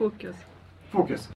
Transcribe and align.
Fokus. 0.00 0.36
Fokus. 0.90 1.28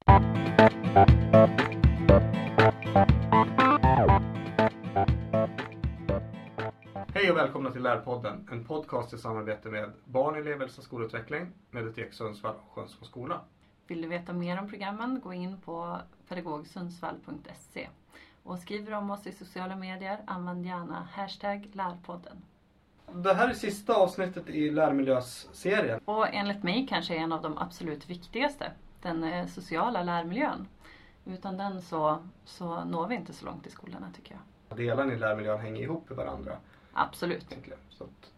Hej 7.15 7.31
och 7.31 7.37
välkomna 7.37 7.71
till 7.71 7.83
Lärpodden, 7.83 8.49
en 8.53 8.65
podcast 8.65 9.15
i 9.15 9.19
samarbete 9.19 9.69
med 9.69 9.93
Barn, 10.05 10.35
elevhälsa 10.35 10.81
och 10.81 10.85
skolutveckling, 10.85 11.53
Mediatek 11.71 12.15
Sundsvall 12.15 12.55
och 12.55 12.75
Sjönsbo 12.75 13.05
skola. 13.05 13.41
Vill 13.87 14.03
du 14.03 14.09
veta 14.09 14.33
mer 14.33 14.59
om 14.59 14.69
programmen, 14.69 15.21
gå 15.21 15.33
in 15.33 15.61
på 15.61 15.99
pedagogsundsvall.se. 16.29 17.89
Och 18.43 18.59
skriver 18.59 18.93
om 18.93 19.11
oss 19.11 19.27
i 19.27 19.33
sociala 19.33 19.77
medier, 19.77 20.19
använd 20.27 20.67
gärna 20.67 21.09
hashtag 21.13 21.71
lärpodden. 21.73 22.43
Det 23.17 23.35
här 23.35 23.49
är 23.49 23.53
sista 23.53 23.95
avsnittet 23.95 24.49
i 24.49 24.71
Lärmiljös-serien. 24.71 26.01
Och 26.05 26.35
enligt 26.35 26.63
mig 26.63 26.87
kanske 26.91 27.15
en 27.15 27.33
av 27.33 27.43
de 27.43 27.59
absolut 27.59 28.11
viktigaste, 28.11 28.73
den 29.03 29.25
eh, 29.25 29.47
sociala 29.47 30.03
lärmiljön. 30.03 30.69
Utan 31.25 31.57
den 31.57 31.83
så, 31.83 32.19
så 32.45 32.85
når 32.85 33.09
vi 33.09 33.15
inte 33.15 33.33
så 33.33 33.47
långt 33.47 33.67
i 33.67 33.71
skolorna 33.71 34.11
tycker 34.17 34.37
jag. 34.69 34.79
Delarna 34.79 35.13
i 35.13 35.19
lärmiljön 35.19 35.61
hänger 35.61 35.83
ihop 35.83 36.09
med 36.09 36.17
varandra. 36.17 36.57
Absolut. 36.93 37.47
Att, 38.01 38.31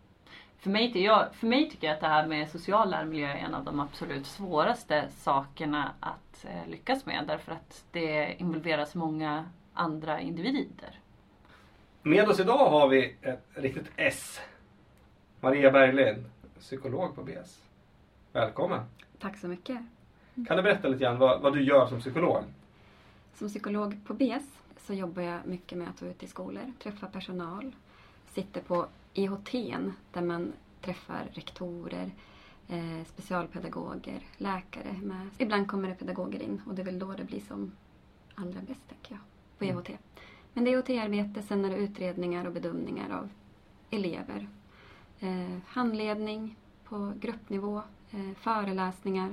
För 0.58 0.70
mig, 0.70 1.04
jag, 1.04 1.34
för 1.34 1.46
mig 1.46 1.70
tycker 1.70 1.86
jag 1.86 1.94
att 1.94 2.00
det 2.00 2.08
här 2.08 2.26
med 2.26 2.50
social 2.50 2.90
lärmiljö 2.90 3.28
är 3.28 3.36
en 3.36 3.54
av 3.54 3.64
de 3.64 3.80
absolut 3.80 4.26
svåraste 4.26 5.08
sakerna 5.10 5.92
att 6.00 6.44
eh, 6.44 6.70
lyckas 6.70 7.06
med. 7.06 7.24
Därför 7.26 7.52
att 7.52 7.84
det 7.92 8.40
involverar 8.40 8.84
så 8.84 8.98
många 8.98 9.44
andra 9.74 10.20
individer. 10.20 11.00
med 12.02 12.28
oss 12.28 12.40
idag 12.40 12.70
har 12.70 12.88
vi 12.88 13.16
ett 13.22 13.44
riktigt 13.54 13.90
S. 13.96 14.40
Maria 15.46 15.70
Berglind, 15.70 16.24
psykolog 16.58 17.14
på 17.14 17.22
BS. 17.22 17.62
Välkommen. 18.32 18.80
Tack 19.18 19.38
så 19.38 19.48
mycket. 19.48 19.78
Kan 20.46 20.56
du 20.56 20.62
berätta 20.62 20.88
lite 20.88 21.04
grann 21.04 21.18
vad, 21.18 21.40
vad 21.40 21.52
du 21.52 21.62
gör 21.64 21.86
som 21.86 22.00
psykolog? 22.00 22.44
Som 23.34 23.48
psykolog 23.48 24.00
på 24.04 24.14
BS 24.14 24.58
så 24.76 24.94
jobbar 24.94 25.22
jag 25.22 25.46
mycket 25.46 25.78
med 25.78 25.88
att 25.88 26.02
vara 26.02 26.10
ute 26.10 26.24
i 26.24 26.28
skolor, 26.28 26.72
träffa 26.82 27.06
personal, 27.06 27.74
sitter 28.26 28.60
på 28.60 28.86
IHT 29.14 29.52
där 30.12 30.22
man 30.22 30.52
träffar 30.80 31.28
rektorer, 31.32 32.10
eh, 32.68 33.04
specialpedagoger, 33.06 34.20
läkare. 34.36 35.00
Med. 35.02 35.28
Ibland 35.38 35.68
kommer 35.68 35.88
det 35.88 35.94
pedagoger 35.94 36.42
in 36.42 36.62
och 36.66 36.74
det 36.74 36.82
är 36.82 36.86
väl 36.86 36.98
då 36.98 37.12
det 37.12 37.24
blir 37.24 37.40
som 37.40 37.72
allra 38.34 38.60
bäst, 38.60 38.88
tänker 38.88 39.14
jag, 39.14 39.20
på 39.58 39.64
Mm. 39.64 39.76
IHT. 39.76 39.98
Men 40.52 40.64
det 40.64 40.70
är 40.70 40.78
IHT-arbete, 40.78 41.42
sen 41.42 41.64
är 41.64 41.70
det 41.70 41.76
utredningar 41.76 42.46
och 42.46 42.52
bedömningar 42.52 43.10
av 43.10 43.28
elever. 43.90 44.48
Eh, 45.20 45.58
handledning 45.66 46.56
på 46.84 47.12
gruppnivå, 47.20 47.82
eh, 48.10 48.36
föreläsningar. 48.36 49.28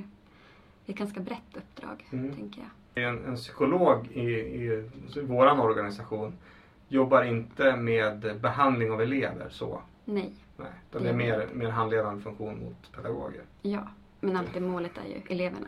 Det 0.86 0.92
är 0.92 0.94
ett 0.94 1.00
ganska 1.00 1.20
brett 1.20 1.58
uppdrag, 1.58 2.08
Mm. 2.12 2.34
tänker 2.36 2.62
jag. 2.62 3.04
En, 3.04 3.26
en 3.26 3.36
psykolog 3.36 4.08
i, 4.12 4.22
i, 4.32 4.90
i 5.16 5.22
vår 5.22 5.60
organisation 5.62 6.34
jobbar 6.88 7.24
inte 7.24 7.76
med 7.76 8.40
behandling 8.42 8.92
av 8.92 9.02
elever 9.02 9.50
så. 9.50 9.82
Nej, 10.06 10.34
Nej, 10.58 10.68
utan 10.90 11.04
det 11.04 11.10
är 11.10 11.14
mer, 11.14 11.48
mer 11.54 11.70
handledande 11.70 12.22
funktion 12.24 12.60
mot 12.60 12.92
pedagoger. 12.96 13.42
ja. 13.62 13.88
Men 14.20 14.36
alltid 14.38 14.62
målet 14.62 14.92
är 14.98 15.06
ju 15.10 15.22
eleverna 15.36 15.68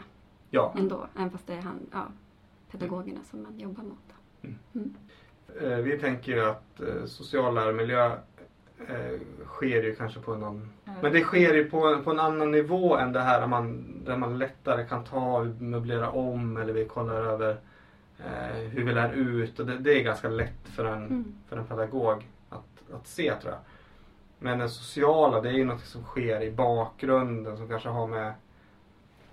Ja, 0.49 0.73
ändå, 0.77 1.07
även 1.15 1.31
fast 1.31 1.47
det 1.47 1.53
är 1.53 1.61
han, 1.61 1.79
ja, 1.91 2.05
pedagogerna 2.71 3.19
som 3.23 3.43
man 3.43 3.59
jobbar 3.59 3.83
mot. 3.83 4.13
eh, 5.61 5.77
vi 5.77 5.99
tänker 5.99 6.31
ju 6.31 6.41
att 6.45 6.81
social 7.05 7.53
lärmiljö 7.55 8.17
eh, 8.87 9.19
sker 9.45 9.83
ju 9.83 9.95
kanske 9.95 10.19
på 10.19 10.35
någon... 10.35 10.69
Men 11.01 11.13
det 11.13 11.21
sker 11.21 11.53
ju 11.53 11.69
på, 11.69 12.01
på 12.03 12.11
en 12.11 12.19
annan 12.19 12.51
nivå 12.51 12.97
än 12.97 13.11
det 13.11 13.21
här 13.21 13.39
där 13.39 13.47
man, 13.47 13.85
där 14.05 14.17
man 14.17 14.37
lättare 14.37 14.85
kan 14.85 15.03
ta, 15.03 15.43
möblera 15.59 16.09
om 16.09 16.57
eller 16.57 16.73
vi 16.73 16.85
kollar 16.85 17.15
över 17.15 17.57
eh, 18.19 18.57
hur 18.69 18.83
vi 18.85 18.93
lär 18.93 19.11
ut. 19.13 19.59
Och 19.59 19.65
det, 19.65 19.77
det 19.77 19.99
är 19.99 20.03
ganska 20.03 20.29
lätt 20.29 20.67
för 20.75 20.85
en, 20.85 21.03
Mm. 21.05 21.35
för 21.49 21.57
en 21.57 21.65
pedagog 21.65 22.27
att, 22.49 22.93
att 22.93 23.07
se 23.07 23.35
tror 23.35 23.53
jag. 23.53 23.61
Men 24.39 24.59
den 24.59 24.69
sociala, 24.69 25.41
det 25.41 25.49
är 25.49 25.53
ju 25.53 25.65
något 25.65 25.85
som 25.85 26.03
sker 26.03 26.41
i 26.41 26.51
bakgrunden 26.51 27.57
som 27.57 27.67
kanske 27.67 27.89
har 27.89 28.07
med... 28.07 28.33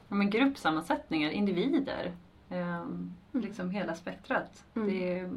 Ja, 0.08 0.14
men 0.14 0.31
gruppsammansättningar, 0.31 1.31
individer. 1.31 2.12
ehm, 2.50 3.14
liksom 3.32 3.70
hela 3.70 3.94
spektrat. 3.94 4.64
Mm. 4.75 4.88
Det, 4.88 5.19
är, 5.19 5.31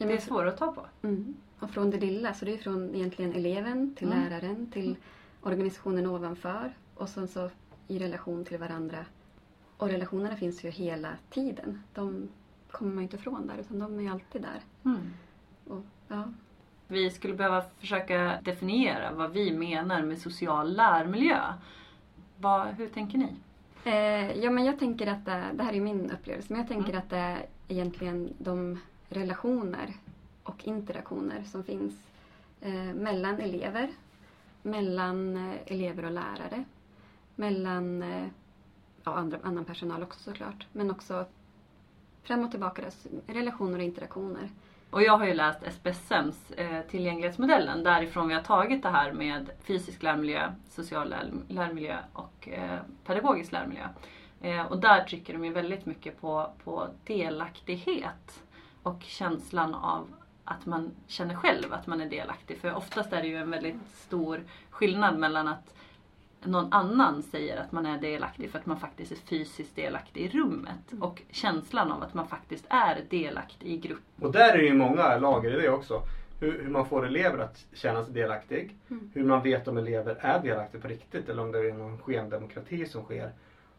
Ja, 0.00 0.06
det 0.06 0.12
är 0.12 0.16
men- 0.16 0.20
svårt 0.26 0.46
att 0.46 0.56
ta 0.56 0.72
på. 0.72 0.86
Mm. 1.02 1.34
Och 1.58 1.70
från 1.70 1.90
det 1.90 1.96
lilla, 2.00 2.34
så 2.34 2.44
det 2.44 2.52
är 2.54 2.58
från 2.58 2.94
egentligen 2.94 3.32
eleven 3.32 3.94
till 3.94 4.12
Mm. 4.12 4.28
läraren 4.28 4.70
till 4.70 4.96
organisationen 5.42 6.06
ovanför 6.06 6.72
och 6.94 7.08
sen 7.08 7.28
så 7.28 7.50
i 7.88 7.98
relation 7.98 8.44
till 8.44 8.58
varandra. 8.58 8.98
Och 9.76 9.88
relationerna 9.88 10.36
finns 10.36 10.64
ju 10.64 10.70
hela 10.70 11.08
tiden. 11.30 11.82
De 11.94 12.28
kommer 12.70 12.94
man 12.94 13.02
inte 13.02 13.16
ifrån 13.16 13.46
där 13.46 13.56
utan 13.60 13.78
de 13.78 14.00
är 14.06 14.10
alltid 14.10 14.42
där. 14.42 14.60
Mm. 14.84 15.10
Och, 15.66 15.82
ja. 16.08 16.24
Vi 16.88 17.10
skulle 17.10 17.34
behöva 17.34 17.62
försöka 17.78 18.38
definiera 18.42 19.12
vad 19.12 19.30
vi 19.32 19.52
menar 19.58 20.02
med 20.02 20.18
social 20.18 20.72
lärmiljö. 20.76 21.38
Vad, 22.36 22.66
hur 22.66 22.88
tänker 22.88 23.18
ni? 23.18 23.36
Eh, 23.84 24.38
ja, 24.38 24.50
men 24.50 24.64
jag 24.64 24.78
tänker 24.78 25.06
att 25.06 25.24
det, 25.24 25.44
det 25.54 25.62
här 25.62 25.72
är 25.72 25.80
min 25.80 26.10
upplevelse, 26.10 26.52
men 26.52 26.58
jag 26.60 26.68
tänker 26.68 26.88
Mm. 26.90 26.98
att 27.02 27.10
det 27.10 27.16
är 27.16 27.46
egentligen 27.68 28.32
de 28.38 28.80
relationer 29.10 29.94
och 30.42 30.64
interaktioner 30.64 31.42
som 31.42 31.64
finns 31.64 31.94
eh, 32.60 32.94
mellan 32.94 33.40
elever, 33.40 33.90
mellan 34.62 35.36
eh, 35.36 35.56
elever 35.66 36.04
och 36.04 36.10
lärare, 36.10 36.64
mellan 37.34 38.02
eh, 38.02 38.26
ja, 39.04 39.14
andra, 39.14 39.38
annan 39.42 39.64
personal 39.64 40.02
också 40.02 40.20
såklart, 40.20 40.66
men 40.72 40.90
också 40.90 41.26
fram 42.22 42.44
och 42.44 42.50
tillbaka, 42.50 42.82
relationer 43.26 43.78
och 43.78 43.84
interaktioner. 43.84 44.50
Och 44.90 45.02
jag 45.02 45.18
har 45.18 45.26
ju 45.26 45.34
läst 45.34 45.58
SPSMs 45.72 46.50
eh, 46.50 46.80
tillgänglighetsmodellen 46.80 47.84
därifrån 47.84 48.28
vi 48.28 48.34
har 48.34 48.42
tagit 48.42 48.82
det 48.82 48.88
här 48.88 49.12
med 49.12 49.50
fysisk 49.62 50.02
lärmiljö, 50.02 50.52
social 50.68 51.14
lärmiljö 51.48 51.98
och 52.12 52.48
eh, 52.48 52.78
pedagogisk 53.06 53.52
lärmiljö. 53.52 53.88
Eh, 54.40 54.66
och 54.66 54.80
där 54.80 55.04
trycker 55.04 55.32
de 55.32 55.44
ju 55.44 55.52
väldigt 55.52 55.86
mycket 55.86 56.20
på, 56.20 56.50
på 56.64 56.88
delaktighet 57.06 58.42
och 58.82 59.02
känslan 59.02 59.74
av 59.74 60.08
att 60.44 60.66
man 60.66 60.90
känner 61.06 61.34
själv 61.34 61.72
att 61.72 61.86
man 61.86 62.00
är 62.00 62.08
delaktig. 62.08 62.58
För 62.58 62.74
oftast 62.74 63.12
är 63.12 63.22
det 63.22 63.28
ju 63.28 63.36
en 63.36 63.50
väldigt 63.50 63.88
stor 63.94 64.42
skillnad 64.70 65.18
mellan 65.18 65.48
att 65.48 65.74
någon 66.44 66.72
annan 66.72 67.22
säger 67.22 67.60
att 67.60 67.72
man 67.72 67.86
är 67.86 67.98
delaktig 67.98 68.50
för 68.50 68.58
att 68.58 68.66
man 68.66 68.80
faktiskt 68.80 69.12
är 69.12 69.16
fysiskt 69.16 69.76
delaktig 69.76 70.20
i 70.20 70.28
rummet. 70.28 70.92
Och 71.00 71.22
känslan 71.30 71.92
av 71.92 72.02
att 72.02 72.14
man 72.14 72.28
faktiskt 72.28 72.66
är 72.68 73.04
delaktig 73.10 73.68
i 73.68 73.76
grupp 73.76 74.02
Och 74.20 74.32
där 74.32 74.54
är 74.54 74.58
det 74.58 74.64
ju 74.64 74.74
många 74.74 75.16
lager 75.16 75.58
i 75.58 75.62
det 75.62 75.70
också. 75.70 76.02
Hur, 76.40 76.62
hur 76.62 76.70
man 76.70 76.86
får 76.86 77.06
elever 77.06 77.38
att 77.38 77.66
känna 77.72 78.04
sig 78.04 78.14
delaktig. 78.14 78.76
Mm. 78.90 79.10
Hur 79.14 79.24
man 79.24 79.42
vet 79.42 79.68
om 79.68 79.78
elever 79.78 80.16
är 80.20 80.42
delaktiga 80.42 80.80
på 80.80 80.88
riktigt 80.88 81.28
eller 81.28 81.42
om 81.42 81.52
det 81.52 81.58
är 81.58 81.72
någon 81.72 81.98
skendemokrati 81.98 82.86
som 82.86 83.02
sker. 83.04 83.32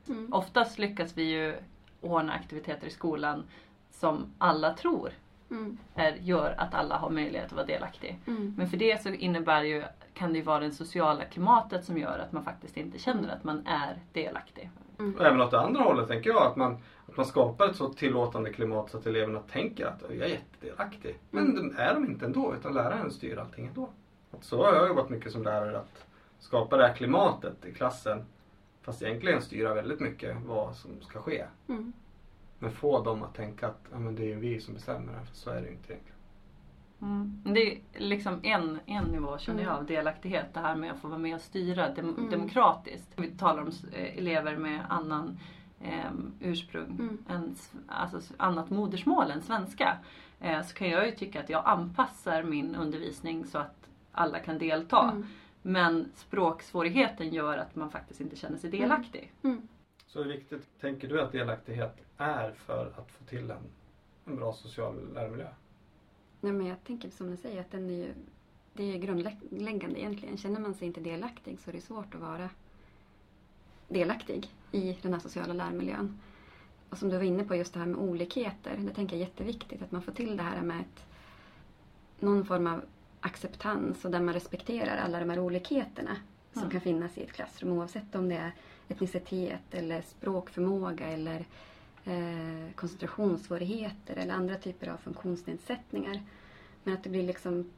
Mm. 0.07 0.33
Oftast 0.33 0.79
lyckas 0.79 1.17
vi 1.17 1.23
ju 1.23 1.55
ordna 2.01 2.33
aktiviteter 2.33 2.87
i 2.87 2.89
skolan 2.89 3.43
som 3.91 4.25
alla 4.37 4.73
tror 4.73 5.11
Mm. 5.51 5.77
är, 5.95 6.11
gör 6.11 6.55
att 6.57 6.73
alla 6.73 6.97
har 6.97 7.09
möjlighet 7.09 7.45
att 7.45 7.51
vara 7.51 7.65
delaktig. 7.65 8.19
Mm. 8.27 8.53
Men 8.57 8.69
för 8.69 8.77
det 8.77 9.01
så 9.01 9.09
innebär 9.09 9.63
ju, 9.63 9.83
kan 10.13 10.33
det 10.33 10.39
ju 10.39 10.43
vara 10.45 10.59
det 10.59 10.71
sociala 10.71 11.25
klimatet 11.25 11.85
som 11.85 11.97
gör 11.97 12.19
att 12.19 12.31
man 12.31 12.43
faktiskt 12.43 12.77
inte 12.77 12.99
känner 12.99 13.35
att 13.35 13.43
man 13.43 13.67
är 13.67 13.99
delaktig. 14.13 14.69
Och 14.97 15.25
även 15.25 15.41
åt 15.41 15.51
det 15.51 15.59
andra 15.59 15.83
hållet 15.83 16.07
tänker 16.07 16.29
jag 16.29 16.47
att 16.47 16.55
man, 16.55 16.77
att 17.09 17.17
man 17.17 17.25
skapar 17.25 17.69
ett 17.69 17.75
så 17.75 17.93
tillåtande 17.93 18.53
klimat 18.53 18.91
så 18.91 18.97
att 18.97 19.05
eleverna 19.05 19.39
tänker 19.39 19.85
att 19.85 20.03
jag 20.09 20.17
är 20.17 20.27
jättedelaktig. 20.27 21.19
Men 21.31 21.55
de 21.55 21.75
är 21.77 21.93
de 21.93 22.05
inte 22.05 22.25
ändå 22.25 22.55
utan 22.59 22.73
läraren 22.73 23.11
styr 23.11 23.37
allting 23.37 23.67
ändå. 23.67 23.89
Att 24.31 24.43
så 24.43 24.65
har 24.65 24.73
jag 24.73 24.87
jobbat 24.87 25.09
mycket 25.09 25.31
som 25.31 25.43
lärare 25.43 25.79
att 25.79 26.05
skapa 26.39 26.77
det 26.77 26.87
här 26.87 26.93
klimatet 26.93 27.65
i 27.65 27.73
klassen. 27.73 28.25
Fast 28.81 29.01
egentligen 29.01 29.41
styra 29.41 29.73
väldigt 29.73 29.99
mycket 29.99 30.37
vad 30.45 30.75
som 30.75 30.91
ska 31.01 31.21
ske. 31.21 31.45
Mm. 31.67 31.93
Men 32.61 32.71
få 32.71 33.03
dem 33.03 33.23
att 33.23 33.35
tänka 33.35 33.67
att 33.67 33.81
ja, 33.91 33.99
men 33.99 34.15
det 34.15 34.23
är 34.23 34.27
ju 34.27 34.39
vi 34.39 34.59
som 34.61 34.73
bestämmer 34.73 35.11
det 35.13 35.17
här. 35.19 35.25
För 35.25 35.35
så 35.35 35.49
är 35.49 35.61
det 35.61 35.67
ju 35.67 35.73
inte 35.73 35.93
egentligen. 35.93 36.17
Mm. 37.01 37.41
Det 37.43 37.71
är 37.71 37.79
liksom 37.97 38.39
en, 38.43 38.79
en 38.85 39.03
nivå 39.03 39.37
känner 39.37 39.59
jag 39.63 39.69
Mm. 39.69 39.79
av 39.81 39.85
delaktighet. 39.85 40.53
Det 40.53 40.59
här 40.59 40.75
med 40.75 40.91
att 40.91 40.99
få 40.99 41.07
vara 41.07 41.19
med 41.19 41.35
och 41.35 41.41
styra 41.41 41.89
dem, 41.93 42.15
Mm. 42.17 42.29
demokratiskt. 42.29 43.07
Vi 43.15 43.27
talar 43.27 43.61
om 43.61 43.67
eh, 43.93 44.17
elever 44.17 44.57
med 44.57 44.79
annan 44.89 45.39
eh, 45.81 46.11
ursprung, 46.39 46.89
Mm. 46.99 47.17
än, 47.29 47.55
alltså 47.87 48.33
annat 48.37 48.69
modersmål 48.69 49.31
än 49.31 49.41
svenska. 49.41 49.97
Eh, 50.39 50.61
så 50.61 50.73
kan 50.73 50.89
jag 50.89 51.05
ju 51.05 51.11
tycka 51.11 51.39
att 51.39 51.49
jag 51.49 51.61
anpassar 51.65 52.43
min 52.43 52.75
undervisning 52.75 53.45
så 53.45 53.57
att 53.57 53.89
alla 54.11 54.39
kan 54.39 54.57
delta. 54.57 55.03
Mm. 55.11 55.25
Men 55.61 56.11
språksvårigheten 56.15 57.29
gör 57.33 57.57
att 57.57 57.75
man 57.75 57.91
faktiskt 57.91 58.21
inte 58.21 58.35
känner 58.35 58.57
sig 58.57 58.69
delaktig. 58.69 59.31
Så 60.13 60.23
hur 60.23 60.31
viktigt 60.31 60.79
tänker 60.81 61.07
du 61.07 61.21
att 61.21 61.31
delaktighet 61.31 61.95
är 62.17 62.51
för 62.51 62.93
att 62.97 63.11
få 63.11 63.23
till 63.25 63.51
en, 63.51 63.63
en 64.25 64.35
bra 64.35 64.53
social 64.53 65.13
lärmiljö? 65.13 65.47
Nej, 66.41 66.51
men 66.51 66.67
jag 66.67 66.83
tänker 66.83 67.09
som 67.09 67.31
du 67.31 67.37
säger 67.37 67.61
att 67.61 67.71
den 67.71 67.89
är 67.89 67.93
ju, 67.93 68.13
det 68.73 68.83
är 68.83 68.97
grundläggande 68.97 69.99
egentligen. 69.99 70.37
Känner 70.37 70.59
man 70.59 70.73
sig 70.73 70.87
inte 70.87 71.01
delaktig 71.01 71.59
så 71.59 71.69
är 71.69 71.73
det 71.73 71.81
svårt 71.81 72.15
att 72.15 72.21
vara 72.21 72.49
delaktig. 73.87 74.47
i 74.71 74.97
den 75.01 75.13
här 75.13 75.19
sociala 75.19 75.53
lärmiljön. 75.53 76.19
Och 76.89 76.97
som 76.97 77.09
du 77.09 77.15
var 77.15 77.23
inne 77.23 77.43
på, 77.43 77.55
just 77.55 77.73
det 77.73 77.79
här 77.79 77.87
med 77.87 77.99
olikheter. 77.99 78.77
Det 78.77 78.93
tänker 78.93 79.15
jag 79.15 79.23
är 79.23 79.27
jätteviktigt 79.27 79.81
att 79.81 79.91
man 79.91 80.01
får 80.01 80.11
till 80.11 80.37
det 80.37 80.43
här 80.43 80.61
med 80.61 80.79
ett, 80.81 81.05
någon 82.19 82.45
form 82.45 82.67
av 82.67 82.81
acceptans 83.19 84.05
och 84.05 84.11
där 84.11 84.21
man 84.21 84.33
respekterar 84.33 84.97
alla 84.97 85.19
de 85.19 85.29
här 85.29 85.39
olikheterna 85.39 86.17
som 86.53 86.69
kan 86.69 86.81
finnas 86.81 87.17
i 87.17 87.23
ett 87.23 87.31
klassrum 87.31 87.71
oavsett 87.71 88.15
om 88.15 88.29
det 88.29 88.35
är 88.35 88.51
etnicitet 88.89 89.73
eller 89.73 90.01
språkförmåga 90.01 91.07
eller 91.07 91.45
eh, 92.05 92.71
koncentrationssvårigheter 92.75 94.15
eller 94.15 94.33
andra 94.33 94.55
typer 94.57 94.87
av 94.87 94.97
funktionsnedsättningar. 94.97 96.23
Men 96.83 96.93
att 96.93 97.03
det 97.03 97.09
blir 97.09 97.23
liksom 97.23 97.71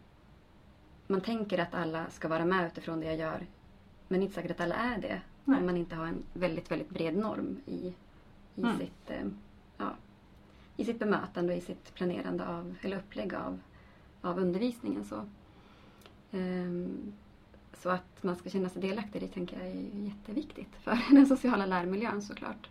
man 1.08 1.22
tänker 1.22 1.58
att 1.60 1.74
alla 1.74 2.10
ska 2.10 2.28
vara 2.28 2.46
med 2.46 2.68
utifrån 2.68 3.00
det 3.00 3.06
jag 3.06 3.18
gör. 3.18 3.46
Men 4.08 4.20
det 4.20 4.24
är 4.24 4.26
inte 4.26 4.36
säkert 4.36 4.52
att 4.52 4.62
alla 4.62 4.76
är 4.76 4.98
det. 5.02 5.22
Nej. 5.46 5.60
Om 5.60 5.66
man 5.66 5.78
inte 5.78 5.96
har 5.96 6.08
en 6.08 6.24
väldigt, 6.34 6.72
väldigt 6.72 6.90
bred 6.90 7.18
norm 7.18 7.58
i, 7.66 7.94
i, 8.56 8.62
Mm. 8.62 8.78
sitt, 8.78 9.10
eh, 9.10 9.26
ja, 9.78 9.92
i 10.78 10.86
sitt 10.86 11.00
bemötande 11.00 11.54
och 11.54 11.58
i 11.58 11.62
sitt 11.62 11.94
planerande 11.94 12.48
av, 12.48 12.76
eller 12.82 12.98
upplägg 12.98 13.34
av, 13.34 13.60
av 14.22 14.40
undervisningen. 14.40 15.06
Så. 15.06 15.26
Ehm, 16.32 17.14
så 17.84 17.90
att 17.90 18.24
man 18.24 18.36
ska 18.36 18.50
känna 18.50 18.70
sig 18.70 18.82
delaktig, 18.82 19.22
det 19.22 19.28
tänker 19.28 19.58
jag 19.58 19.68
är 19.68 20.06
jätteviktigt 20.06 20.76
för 20.84 20.98
den 21.16 21.26
sociala 21.26 21.66
lärmiljön 21.66 22.22
såklart. 22.22 22.68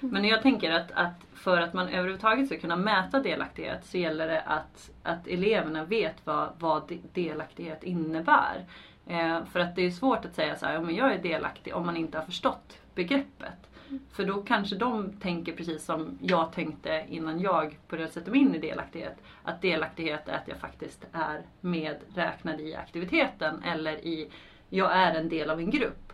Men 0.00 0.24
jag 0.24 0.42
tänker 0.42 0.70
att, 0.70 0.90
att 0.90 1.26
för 1.34 1.60
att 1.60 1.74
man 1.74 1.88
överhuvudtaget 1.88 2.46
ska 2.46 2.58
kunna 2.58 2.76
mäta 2.76 3.20
delaktighet 3.20 3.86
så 3.86 3.98
gäller 3.98 4.28
det 4.28 4.40
att, 4.40 4.90
att 5.02 5.26
eleverna 5.26 5.84
vet 5.84 6.26
vad, 6.26 6.52
vad 6.58 6.98
delaktighet 7.12 7.82
innebär. 7.82 8.64
Eh, 9.06 9.44
för 9.44 9.60
att 9.60 9.76
det 9.76 9.86
är 9.86 9.90
svårt 9.90 10.24
att 10.24 10.34
säga 10.34 10.56
så 10.56 10.66
här, 10.66 10.74
ja, 10.74 10.80
men 10.80 10.94
jag 10.94 11.14
är 11.14 11.22
delaktig 11.22 11.74
om 11.74 11.86
man 11.86 11.96
inte 11.96 12.18
har 12.18 12.24
förstått 12.24 12.78
begreppet. 12.94 13.71
För 14.12 14.24
då 14.24 14.42
kanske 14.42 14.76
de 14.76 15.12
tänker 15.12 15.52
precis 15.52 15.84
som 15.84 16.18
jag 16.22 16.52
tänkte 16.52 17.04
innan 17.08 17.40
jag 17.40 17.78
började 17.88 18.12
sätta 18.12 18.30
mig 18.30 18.40
in 18.40 18.54
i 18.54 18.58
delaktighet. 18.58 19.16
Att 19.42 19.62
delaktighet 19.62 20.28
är 20.28 20.32
att 20.32 20.48
jag 20.48 20.58
faktiskt 20.58 21.06
är 21.12 21.42
medräknad 21.60 22.60
i 22.60 22.74
aktiviteten 22.74 23.62
eller 23.62 23.92
i, 23.92 24.30
jag 24.68 24.92
är 24.92 25.14
en 25.14 25.28
del 25.28 25.50
av 25.50 25.58
en 25.58 25.70
grupp. 25.70 26.12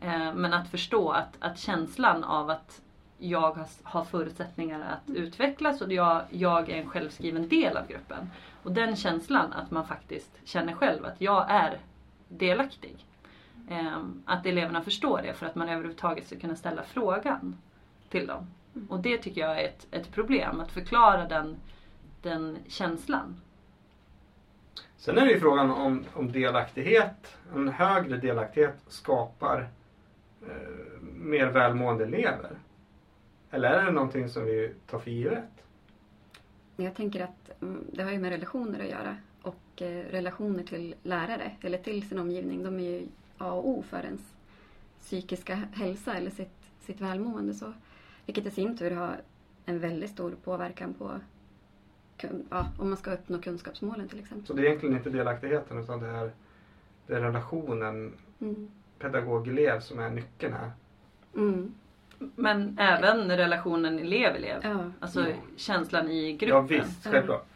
Eh, 0.00 0.34
Men 0.34 0.52
att 0.52 0.70
förstå 0.70 1.10
att, 1.10 1.36
att 1.38 1.58
känslan 1.58 2.24
av 2.24 2.50
att 2.50 2.82
jag 3.18 3.40
har, 3.40 3.66
har 3.82 4.04
förutsättningar 4.04 4.80
att 4.80 5.10
utvecklas 5.16 5.80
och 5.80 5.92
jag, 5.92 6.22
jag 6.30 6.70
är 6.70 6.76
en 6.76 6.90
självskriven 6.90 7.48
del 7.48 7.76
av 7.76 7.86
gruppen. 7.88 8.30
Och 8.62 8.72
den 8.72 8.96
känslan 8.96 9.52
att 9.52 9.70
man 9.70 9.86
faktiskt 9.86 10.30
känner 10.44 10.72
själv 10.72 11.04
att 11.04 11.20
jag 11.20 11.50
är 11.50 11.78
delaktig. 12.28 13.04
Eh, 13.70 13.98
Att 14.24 14.46
eleverna 14.46 14.82
förstår 14.82 15.22
det 15.22 15.34
för 15.34 15.46
att 15.46 15.54
man 15.54 15.68
överhuvudtaget 15.68 16.26
ska 16.26 16.36
kunna 16.38 16.56
ställa 16.56 16.82
frågan 16.82 17.56
till 18.08 18.26
dem. 18.26 18.46
Och 18.88 19.00
det 19.00 19.18
tycker 19.18 19.40
jag 19.40 19.60
är 19.60 19.64
ett, 19.64 19.86
ett 19.90 20.12
problem, 20.12 20.60
att 20.60 20.72
förklara 20.72 21.28
den, 21.28 21.56
den 22.22 22.58
känslan. 22.68 23.40
Sen 24.96 25.18
är 25.18 25.24
det 25.24 25.32
ju 25.32 25.40
frågan 25.40 25.70
om, 25.70 26.04
om 26.14 26.32
delaktighet, 26.32 27.36
en 27.54 27.68
högre 27.68 28.16
delaktighet 28.16 28.74
skapar 28.88 29.68
eh, 30.42 31.00
mer 31.14 31.46
välmående 31.46 32.04
elever. 32.04 32.50
Eller 33.50 33.70
är 33.70 33.84
det 33.84 33.92
någonting 33.92 34.28
som 34.28 34.44
vi 34.44 34.74
tar 34.86 34.98
för 34.98 35.10
givet? 35.10 35.44
Jag 36.76 36.94
tänker 36.94 37.24
att 37.24 37.62
mm, 37.62 37.84
det 37.92 38.02
har 38.02 38.10
ju 38.10 38.18
med 38.18 38.30
relationer 38.30 38.80
att 38.80 38.90
göra 38.90 39.16
och 39.42 39.82
eh, 39.82 40.04
relationer 40.10 40.62
till 40.62 40.94
lärare 41.02 41.52
eller 41.60 41.78
till 41.78 42.08
sin 42.08 42.18
omgivning 42.18 42.62
de 42.64 42.78
är 42.78 42.82
ju 42.90 43.06
A 43.38 43.52
och 43.52 43.68
O 43.68 43.82
för 43.82 44.02
ens 44.04 44.20
psykiska 45.00 45.54
hälsa 45.72 46.14
eller 46.14 46.30
sitt, 46.30 46.70
sitt 46.80 47.00
välmående. 47.00 47.54
Så, 47.54 47.72
vilket 48.26 48.46
i 48.46 48.50
sin 48.50 48.76
tur 48.78 48.90
har 48.90 49.16
en 49.66 49.78
väldigt 49.78 50.10
stor 50.10 50.30
påverkan 50.44 50.94
på 50.94 51.20
ja, 52.50 52.66
om 52.78 52.88
man 52.88 52.96
ska 52.96 53.12
uppnå 53.12 53.38
kunskapsmålen 53.38 54.08
till 54.08 54.18
exempel. 54.18 54.46
Så 54.46 54.52
det 54.52 54.62
är 54.62 54.66
egentligen 54.66 54.96
inte 54.96 55.10
delaktigheten 55.10 55.78
utan 55.82 56.00
det 56.00 56.06
är, 56.06 56.30
det 57.06 57.14
är 57.14 57.20
relationen 57.20 58.12
Mm. 58.40 58.70
pedagog-elev 58.98 59.80
som 59.80 59.98
är 59.98 60.10
nyckeln 60.10 60.52
här. 60.54 60.70
Mm. 61.36 61.74
Men 62.18 62.78
även 62.78 63.36
relationen 63.36 63.98
elev-elev. 63.98 64.60
Ja. 64.62 64.90
Alltså 65.00 65.20
Ja. 65.20 65.34
känslan 65.56 66.10
i 66.10 66.32
gruppen. 66.32 66.76
Ja 66.78 66.84
visst, 66.84 67.04
självklart. 67.06 67.46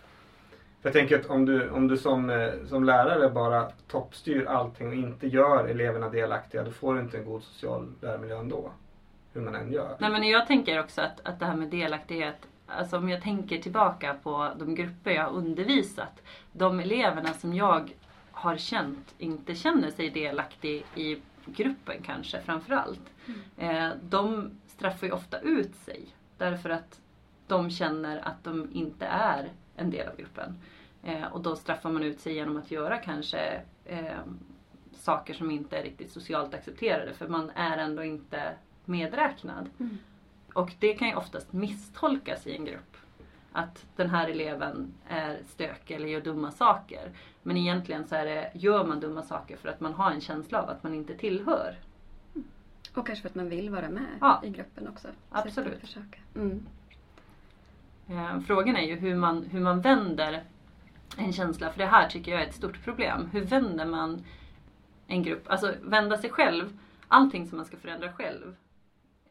För 0.82 0.88
Jag 0.88 0.92
tänker 0.92 1.18
att 1.18 1.26
om 1.26 1.44
du, 1.44 1.70
om 1.70 1.88
du 1.88 1.96
som, 1.96 2.30
eh, 2.30 2.50
som 2.68 2.84
lärare 2.84 3.30
bara 3.30 3.70
toppstyr 3.88 4.44
allting 4.44 4.88
och 4.88 4.94
inte 4.94 5.26
gör 5.26 5.68
eleverna 5.68 6.08
delaktiga 6.08 6.62
då 6.62 6.70
får 6.70 6.94
du 6.94 7.00
inte 7.00 7.18
en 7.18 7.24
god 7.24 7.42
social 7.42 7.92
lärmiljö 8.00 8.38
ändå. 8.38 8.72
Hur 9.32 9.40
man 9.40 9.54
än 9.54 9.72
gör. 9.72 9.96
Nej 9.98 10.10
men 10.10 10.28
jag 10.28 10.46
tänker 10.46 10.80
också 10.80 11.00
att, 11.00 11.20
att 11.24 11.38
det 11.38 11.46
här 11.46 11.56
med 11.56 11.68
delaktighet, 11.68 12.48
alltså 12.66 12.96
om 12.96 13.08
jag 13.08 13.22
tänker 13.22 13.58
tillbaka 13.58 14.16
på 14.22 14.50
de 14.58 14.74
grupper 14.74 15.10
jag 15.10 15.22
har 15.22 15.30
undervisat. 15.30 16.22
De 16.52 16.80
eleverna 16.80 17.32
som 17.32 17.54
jag 17.54 17.92
har 18.32 18.56
känt 18.56 19.14
inte 19.18 19.54
känner 19.54 19.90
sig 19.90 20.10
delaktig 20.10 20.84
i 20.94 21.18
gruppen 21.46 21.96
kanske 22.02 22.40
framförallt. 22.40 23.10
Eh, 23.58 23.88
de 24.02 24.50
straffar 24.66 25.06
ju 25.06 25.12
ofta 25.12 25.40
ut 25.40 25.74
sig 25.74 26.06
därför 26.38 26.70
att 26.70 27.00
de 27.46 27.70
känner 27.70 28.28
att 28.28 28.44
de 28.44 28.68
inte 28.72 29.06
är 29.06 29.50
en 29.82 29.90
del 29.90 30.08
av 30.08 30.16
gruppen. 30.16 30.54
Eh, 31.02 31.24
och 31.24 31.40
då 31.42 31.56
straffar 31.56 31.90
man 31.90 32.02
ut 32.02 32.20
sig 32.20 32.34
genom 32.34 32.56
att 32.56 32.70
göra 32.70 32.98
kanske 32.98 33.62
eh, 33.84 34.20
saker 34.92 35.34
som 35.34 35.50
inte 35.50 35.78
är 35.78 35.82
riktigt 35.82 36.10
socialt 36.10 36.54
accepterade 36.54 37.14
för 37.14 37.28
man 37.28 37.50
är 37.54 37.78
ändå 37.78 38.04
inte 38.04 38.54
medräknad. 38.84 39.70
Mm. 39.80 39.98
Och 40.54 40.72
det 40.78 40.94
kan 40.94 41.08
ju 41.08 41.14
oftast 41.14 41.52
misstolkas 41.52 42.46
i 42.46 42.56
en 42.56 42.64
grupp. 42.64 42.96
Att 43.52 43.86
den 43.96 44.10
här 44.10 44.28
eleven 44.28 44.92
är 45.08 45.38
stökig 45.46 45.94
eller 45.94 46.08
gör 46.08 46.20
dumma 46.20 46.50
saker. 46.50 47.10
Men 47.42 47.56
egentligen 47.56 48.06
så 48.06 48.14
är 48.14 48.24
det, 48.26 48.50
gör 48.54 48.84
man 48.86 49.00
dumma 49.00 49.22
saker 49.22 49.56
för 49.56 49.68
att 49.68 49.80
man 49.80 49.92
har 49.94 50.10
en 50.10 50.20
känsla 50.20 50.62
av 50.62 50.68
att 50.70 50.82
man 50.82 50.94
inte 50.94 51.14
tillhör. 51.14 51.76
Och 52.94 53.06
kanske 53.06 53.22
för 53.22 53.28
att 53.28 53.34
man 53.34 53.48
vill 53.48 53.70
vara 53.70 53.88
med 53.88 54.18
Ja. 54.20 54.40
i 54.44 54.50
gruppen 54.50 54.88
också. 54.88 55.08
Absolut. 55.30 55.74
Och 55.74 55.80
Försöka. 55.80 56.18
Mm. 56.34 56.66
Eh, 58.08 58.40
frågan 58.40 58.76
är 58.76 58.82
ju 58.86 58.96
hur 58.96 59.14
man, 59.14 59.42
hur 59.42 59.60
man 59.60 59.80
vänder 59.80 60.44
en 61.18 61.32
känsla. 61.32 61.70
För 61.70 61.78
det 61.78 61.86
här 61.86 62.08
tycker 62.08 62.32
jag 62.32 62.42
är 62.42 62.46
ett 62.46 62.54
stort 62.54 62.84
problem. 62.84 63.28
Hur 63.32 63.40
vänder 63.44 63.86
man 63.86 64.24
en 65.06 65.22
grupp? 65.22 65.42
Alltså 65.46 65.74
vända 65.82 66.18
sig 66.18 66.30
själv. 66.30 66.78
Allting 67.08 67.46
som 67.48 67.56
man 67.56 67.66
ska 67.66 67.76
förändra 67.76 68.12
själv 68.12 68.56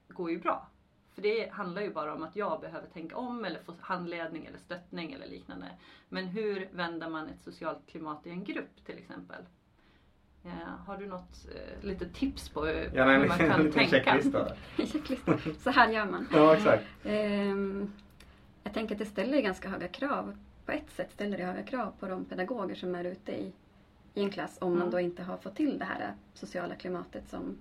går 0.08 0.32
ju 0.32 0.40
bra. 0.40 0.68
För 1.16 1.22
det 1.22 1.52
handlar 1.52 1.82
ju 1.82 1.94
bara 1.94 2.14
om 2.14 2.24
att 2.24 2.36
jag 2.36 2.62
behöver 2.62 2.88
tänka 2.88 3.18
om 3.18 3.46
eller 3.46 3.60
få 3.60 3.74
handledning 3.80 4.46
eller 4.46 4.58
stöttning 4.58 5.12
eller 5.14 5.28
liknande. 5.28 5.66
Men 6.10 6.28
hur 6.28 6.70
vänder 6.72 7.10
man 7.10 7.28
ett 7.28 7.42
socialt 7.42 7.88
klimat 7.88 8.28
i 8.28 8.30
en 8.30 8.44
grupp 8.44 8.86
till 8.86 8.98
exempel? 8.98 9.42
Eh, 10.46 10.52
har 10.86 10.98
du 10.98 11.08
något 11.08 11.48
eh, 11.56 11.86
litet 11.88 12.14
tips 12.14 12.50
på 12.50 12.66
hur, 12.66 12.74
Gärna 12.74 13.14
en 13.14 13.22
hur 13.22 13.28
man 13.28 13.38
kan 13.38 13.72
tänka? 13.72 14.04
checklista. 14.04 14.48
Checklista. 14.78 15.38
Så 15.60 15.70
här 15.70 15.90
gör 15.90 16.06
man. 16.06 16.28
Ja 16.34 16.56
exakt. 16.56 16.84
Ehm, 17.04 17.92
jag 18.64 18.74
tänker 18.74 18.96
att 18.96 19.00
det 19.00 19.06
ställer 19.06 19.42
ganska 19.42 19.70
höga 19.70 19.88
krav. 19.88 20.38
På 20.66 20.72
ett 20.72 20.92
sätt 20.92 21.12
ställer 21.12 21.38
det 21.38 21.44
höga 21.44 21.64
krav 21.64 21.94
på 22.00 22.08
de 22.08 22.26
pedagoger 22.26 22.76
som 22.76 22.96
är 22.96 23.04
ute 23.04 23.32
i, 23.32 23.54
i 24.14 24.24
en 24.24 24.30
klass 24.30 24.58
om 24.62 24.72
man 24.72 24.82
Mm. 24.82 24.92
då 24.92 25.00
inte 25.00 25.24
har 25.24 25.38
fått 25.38 25.56
till 25.56 25.80
det 25.80 25.86
här 25.86 26.14
sociala 26.34 26.76
klimatet 26.76 27.30
som, 27.30 27.58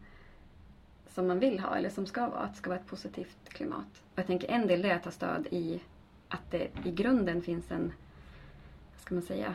som 1.08 1.26
man 1.26 1.38
vill 1.38 1.60
ha 1.60 1.76
eller 1.76 1.90
som 1.90 2.06
ska 2.06 2.28
vara. 2.28 2.40
Att 2.40 2.52
det 2.52 2.58
ska 2.58 2.70
vara 2.70 2.80
ett 2.80 2.86
positivt 2.86 3.48
klimat. 3.48 4.02
Och 4.12 4.18
jag 4.18 4.26
tänker 4.26 4.50
en 4.50 4.66
del 4.66 4.84
är 4.84 4.94
att 4.94 5.02
ta 5.02 5.10
stöd 5.10 5.46
i 5.50 5.80
att 6.28 6.50
det 6.50 6.68
i 6.84 6.90
grunden 6.92 7.42
finns 7.42 7.70
en, 7.70 7.92
vad 8.92 9.00
ska 9.00 9.14
man 9.14 9.22
säga, 9.22 9.54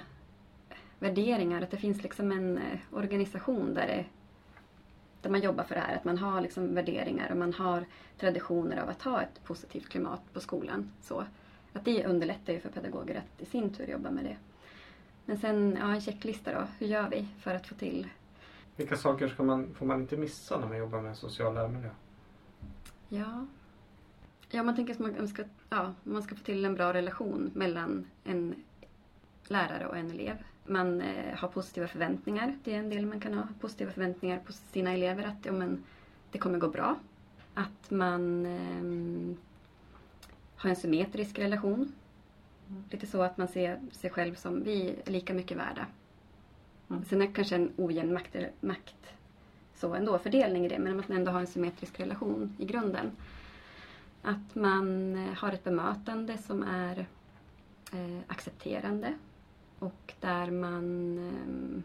värderingar. 1.00 1.62
Att 1.62 1.72
det 1.72 1.78
finns 1.78 2.04
liksom 2.04 2.32
en 2.32 2.58
eh, 2.58 2.80
organisation 2.92 3.74
där 3.74 3.88
det 3.88 4.06
där 5.25 5.32
man 5.32 5.41
jobbar 5.41 5.63
för 5.63 5.75
det 5.75 5.82
här. 5.82 5.96
Att 5.96 6.05
man 6.05 6.17
har 6.17 6.41
liksom 6.41 6.75
värderingar 6.75 7.32
och 7.32 7.38
man 7.38 7.53
har 7.53 7.86
traditioner 8.20 8.77
av 8.77 8.89
att 8.89 9.01
ha 9.01 9.22
ett 9.22 9.44
positivt 9.44 9.89
klimat 9.89 10.34
på 10.34 10.39
skolan. 10.39 10.91
Så 11.01 11.25
att 11.74 11.86
det 11.86 12.05
underlättar 12.05 12.53
ju 12.53 12.60
för 12.60 12.70
pedagoger 12.70 13.15
att 13.15 13.41
i 13.41 13.46
sin 13.46 13.74
tur 13.74 13.88
jobba 13.88 14.12
med 14.12 14.24
det. 14.24 14.38
Men 15.25 15.38
sen, 15.38 15.77
ja 15.79 15.94
en 15.94 16.01
checklista 16.01 16.53
då. 16.53 16.67
Hur 16.79 16.88
gör 16.88 17.10
vi 17.10 17.27
för 17.39 17.55
att 17.55 17.67
få 17.67 17.75
till? 17.75 18.08
Vilka 18.75 18.98
saker 18.98 19.27
ska 19.27 19.44
man, 19.44 19.74
får 19.74 19.86
man 19.86 20.01
inte 20.01 20.17
missa 20.17 20.60
när 20.60 20.67
man 20.67 20.77
jobbar 20.77 21.01
med 21.01 21.17
social 21.17 21.53
lärmiljö? 21.53 21.89
Ja, 23.10 23.46
ja 24.50 24.63
man 24.63 24.75
tänker 24.75 24.94
att 24.94 25.00
man 25.00 25.27
ska, 25.27 25.44
ja, 25.70 25.94
man 26.03 26.24
ska 26.24 26.36
få 26.36 26.44
till 26.44 26.65
en 26.65 26.75
bra 26.75 26.94
relation 26.94 27.51
mellan 27.53 28.05
en 28.24 28.55
lärare 29.48 29.88
och 29.88 29.98
en 29.98 30.12
elev. 30.12 30.38
Man 30.65 31.01
eh, 31.01 31.36
har 31.36 31.48
positiva 31.48 31.88
förväntningar. 31.88 32.57
Det 32.63 32.74
är 32.74 32.79
en 32.79 32.89
del 32.89 33.05
man 33.05 33.19
kan 33.19 33.34
ha. 33.34 33.48
Positiva 33.60 33.91
förväntningar 33.91 34.39
på 34.39 34.53
sina 34.53 34.93
elever 34.93 35.24
att 35.24 35.45
ja, 35.45 35.51
men, 35.51 35.84
det 36.31 36.38
kommer 36.38 36.60
gå 36.60 36.67
bra. 36.67 36.95
Att 37.53 37.91
man 37.91 38.45
ehm, 38.45 39.38
har 40.55 40.69
en 40.69 40.75
symmetrisk 40.75 41.39
relation. 41.39 41.91
Lite 42.91 43.07
så 43.07 43.22
att 43.22 43.38
man 43.38 43.48
ser 43.48 43.79
sig 43.91 44.10
själv 44.10 44.36
som 44.36 44.63
vi 44.63 44.89
är 44.89 45.12
lika 45.12 45.34
mycket 45.34 45.57
värda. 45.57 45.86
Mm. 46.89 47.05
Sen 47.05 47.22
är 47.22 47.27
det 47.27 47.34
kanske 47.34 47.55
en 47.55 47.72
ojämn 47.77 48.19
makt, 48.62 48.95
så 49.75 49.93
ändå, 49.93 50.19
fördelning 50.19 50.65
i 50.65 50.69
det, 50.69 50.79
men 50.79 51.00
att 51.00 51.10
man 51.10 51.17
ändå 51.17 51.31
har 51.31 51.39
en 51.39 51.48
symmetrisk 51.48 52.00
relation 52.00 52.55
i 52.60 52.65
grunden. 52.65 53.12
Att 54.22 54.55
man 54.55 55.15
eh, 55.15 55.34
har 55.34 55.51
ett 55.51 55.63
bemötande 55.63 56.38
som 56.38 56.63
är 56.63 57.05
eh, 57.93 58.19
accepterande 58.27 59.13
och 59.79 60.13
där 60.20 60.51
man 60.51 61.17
eh, 61.17 61.84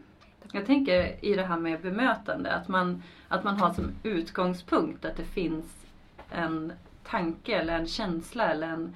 jag 0.51 0.65
tänker 0.65 1.25
i 1.25 1.33
det 1.35 1.43
här 1.43 1.57
med 1.57 1.81
bemötande 1.81 2.51
att 2.53 2.67
man, 2.67 3.03
att 3.27 3.43
man 3.43 3.59
har 3.59 3.73
som 3.73 3.91
utgångspunkt 4.03 5.05
att 5.05 5.17
det 5.17 5.25
finns 5.25 5.85
en 6.31 6.73
tanke 7.03 7.55
eller 7.55 7.79
en 7.79 7.87
känsla 7.87 8.51
eller 8.51 8.67
en, 8.67 8.95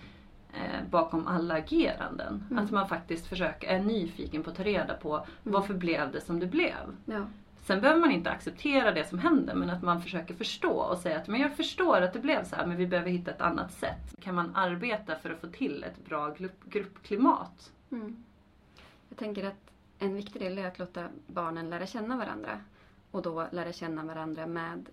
eh, 0.54 0.90
bakom 0.90 1.28
alla 1.28 1.54
ageranden. 1.54 2.48
Mm. 2.52 2.64
Att 2.64 2.72
man 2.72 2.88
faktiskt 2.88 3.28
försöker, 3.28 3.68
är 3.68 3.80
nyfiken 3.80 4.44
på 4.44 4.50
att 4.50 4.58
ta 4.58 4.64
reda 4.64 4.94
på 4.94 5.16
mm. 5.16 5.28
varför 5.44 5.74
blev 5.74 6.12
det 6.12 6.22
som 6.22 6.40
det 6.40 6.48
blev. 6.48 6.96
Ja. 7.06 7.26
Sen 7.64 7.82
behöver 7.82 8.02
man 8.02 8.12
inte 8.12 8.32
acceptera 8.32 8.92
det 8.92 9.10
som 9.10 9.20
händer 9.20 9.56
men 9.56 9.70
att 9.70 9.84
man 9.84 10.02
försöker 10.02 10.34
förstå 10.34 10.72
och 10.72 10.98
säga 10.98 11.18
att 11.18 11.28
men 11.28 11.42
jag 11.42 11.56
förstår 11.56 12.02
att 12.02 12.14
det 12.14 12.20
blev 12.20 12.44
så 12.44 12.56
här 12.56 12.66
men 12.66 12.78
vi 12.78 12.88
behöver 12.88 13.12
hitta 13.12 13.32
ett 13.32 13.42
annat 13.42 13.74
sätt. 13.74 14.16
Kan 14.22 14.36
man 14.36 14.56
arbeta 14.56 15.16
för 15.16 15.30
att 15.30 15.42
få 15.42 15.48
till 15.48 15.84
ett 15.84 16.06
bra 16.06 16.36
gruppklimat? 16.66 17.72
Mm. 17.92 18.24
Jag 19.16 19.20
tänker 19.20 19.44
att 19.44 19.72
en 20.00 20.16
viktig 20.16 20.42
del 20.42 20.58
är 20.58 20.68
att 20.68 20.80
låta 20.80 21.10
barnen 21.28 21.70
lära 21.70 21.88
känna 21.88 22.18
varandra 22.18 22.60
och 23.12 23.22
då 23.22 23.48
lära 23.52 23.74
känna 23.74 24.04
varandra 24.04 24.48
med 24.48 24.90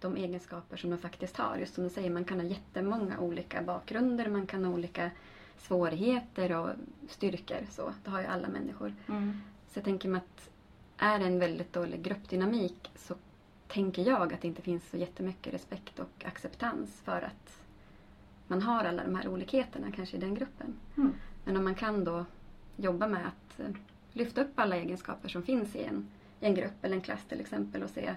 de 0.00 0.16
egenskaper 0.16 0.76
som 0.76 0.90
de 0.90 0.98
faktiskt 0.98 1.36
har. 1.36 1.56
Just 1.56 1.74
som 1.74 1.84
du 1.84 1.90
säger, 1.90 2.10
man 2.10 2.24
kan 2.24 2.40
ha 2.40 2.46
jättemånga 2.46 3.18
olika 3.18 3.62
bakgrunder, 3.62 4.28
man 4.28 4.46
kan 4.46 4.64
ha 4.64 4.72
olika 4.72 5.10
svårigheter 5.58 6.56
och 6.56 6.70
styrkor. 7.08 7.66
Så, 7.70 7.92
det 8.04 8.10
har 8.10 8.20
ju 8.20 8.26
alla 8.26 8.48
människor. 8.48 8.94
Mm. 9.08 9.40
Så 9.68 9.78
jag 9.78 9.84
tänker 9.84 10.08
mig 10.08 10.18
att 10.18 10.50
är 10.96 11.18
det 11.18 11.24
en 11.24 11.38
väldigt 11.38 11.72
dålig 11.72 12.02
gruppdynamik 12.02 12.90
så 12.96 13.14
tänker 13.66 14.02
jag 14.02 14.32
att 14.32 14.40
det 14.40 14.48
inte 14.48 14.62
finns 14.62 14.90
så 14.90 14.96
jättemycket 14.96 15.54
respekt 15.54 15.98
och 15.98 16.24
acceptans 16.24 17.00
för 17.04 17.22
att 17.22 17.62
man 18.46 18.62
har 18.62 18.84
alla 18.84 19.04
de 19.04 19.14
här 19.14 19.28
olikheterna 19.28 19.92
kanske 19.92 20.16
i 20.16 20.20
den 20.20 20.34
gruppen. 20.34 20.74
Mm. 20.96 21.12
Men 21.44 21.56
om 21.56 21.64
man 21.64 21.74
kan 21.74 22.04
då 22.04 22.24
jobba 22.78 23.06
med 23.06 23.26
att 23.26 23.60
eh, 23.60 23.70
lyfta 24.12 24.40
upp 24.40 24.52
alla 24.54 24.76
egenskaper 24.76 25.28
som 25.28 25.42
finns 25.42 25.76
i 25.76 25.84
en, 25.84 26.08
i 26.40 26.46
en 26.46 26.54
grupp 26.54 26.84
eller 26.84 26.94
en 26.94 27.00
klass 27.00 27.24
till 27.28 27.40
exempel 27.40 27.82
och 27.82 27.90
se 27.90 28.14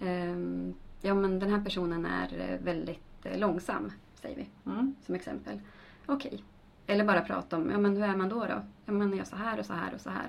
um, 0.00 0.74
ja 1.00 1.14
men 1.14 1.38
den 1.38 1.50
här 1.50 1.64
personen 1.64 2.06
är 2.06 2.50
eh, 2.50 2.58
väldigt 2.64 3.26
eh, 3.26 3.38
långsam, 3.38 3.92
säger 4.14 4.36
vi 4.36 4.70
mm. 4.70 4.94
som 5.06 5.14
exempel. 5.14 5.60
Okej. 6.06 6.30
Okay. 6.34 6.40
Eller 6.86 7.04
bara 7.04 7.20
prata 7.20 7.56
om, 7.56 7.70
ja 7.70 7.78
men 7.78 7.96
hur 7.96 8.04
är 8.04 8.16
man 8.16 8.28
då 8.28 8.40
då? 8.40 8.62
Ja 8.86 8.92
man 8.92 9.14
är 9.14 9.24
så 9.24 9.36
här 9.36 9.58
och 9.58 9.66
så 9.66 9.72
här 9.72 9.94
och 9.94 10.00
så 10.00 10.10
här. 10.10 10.28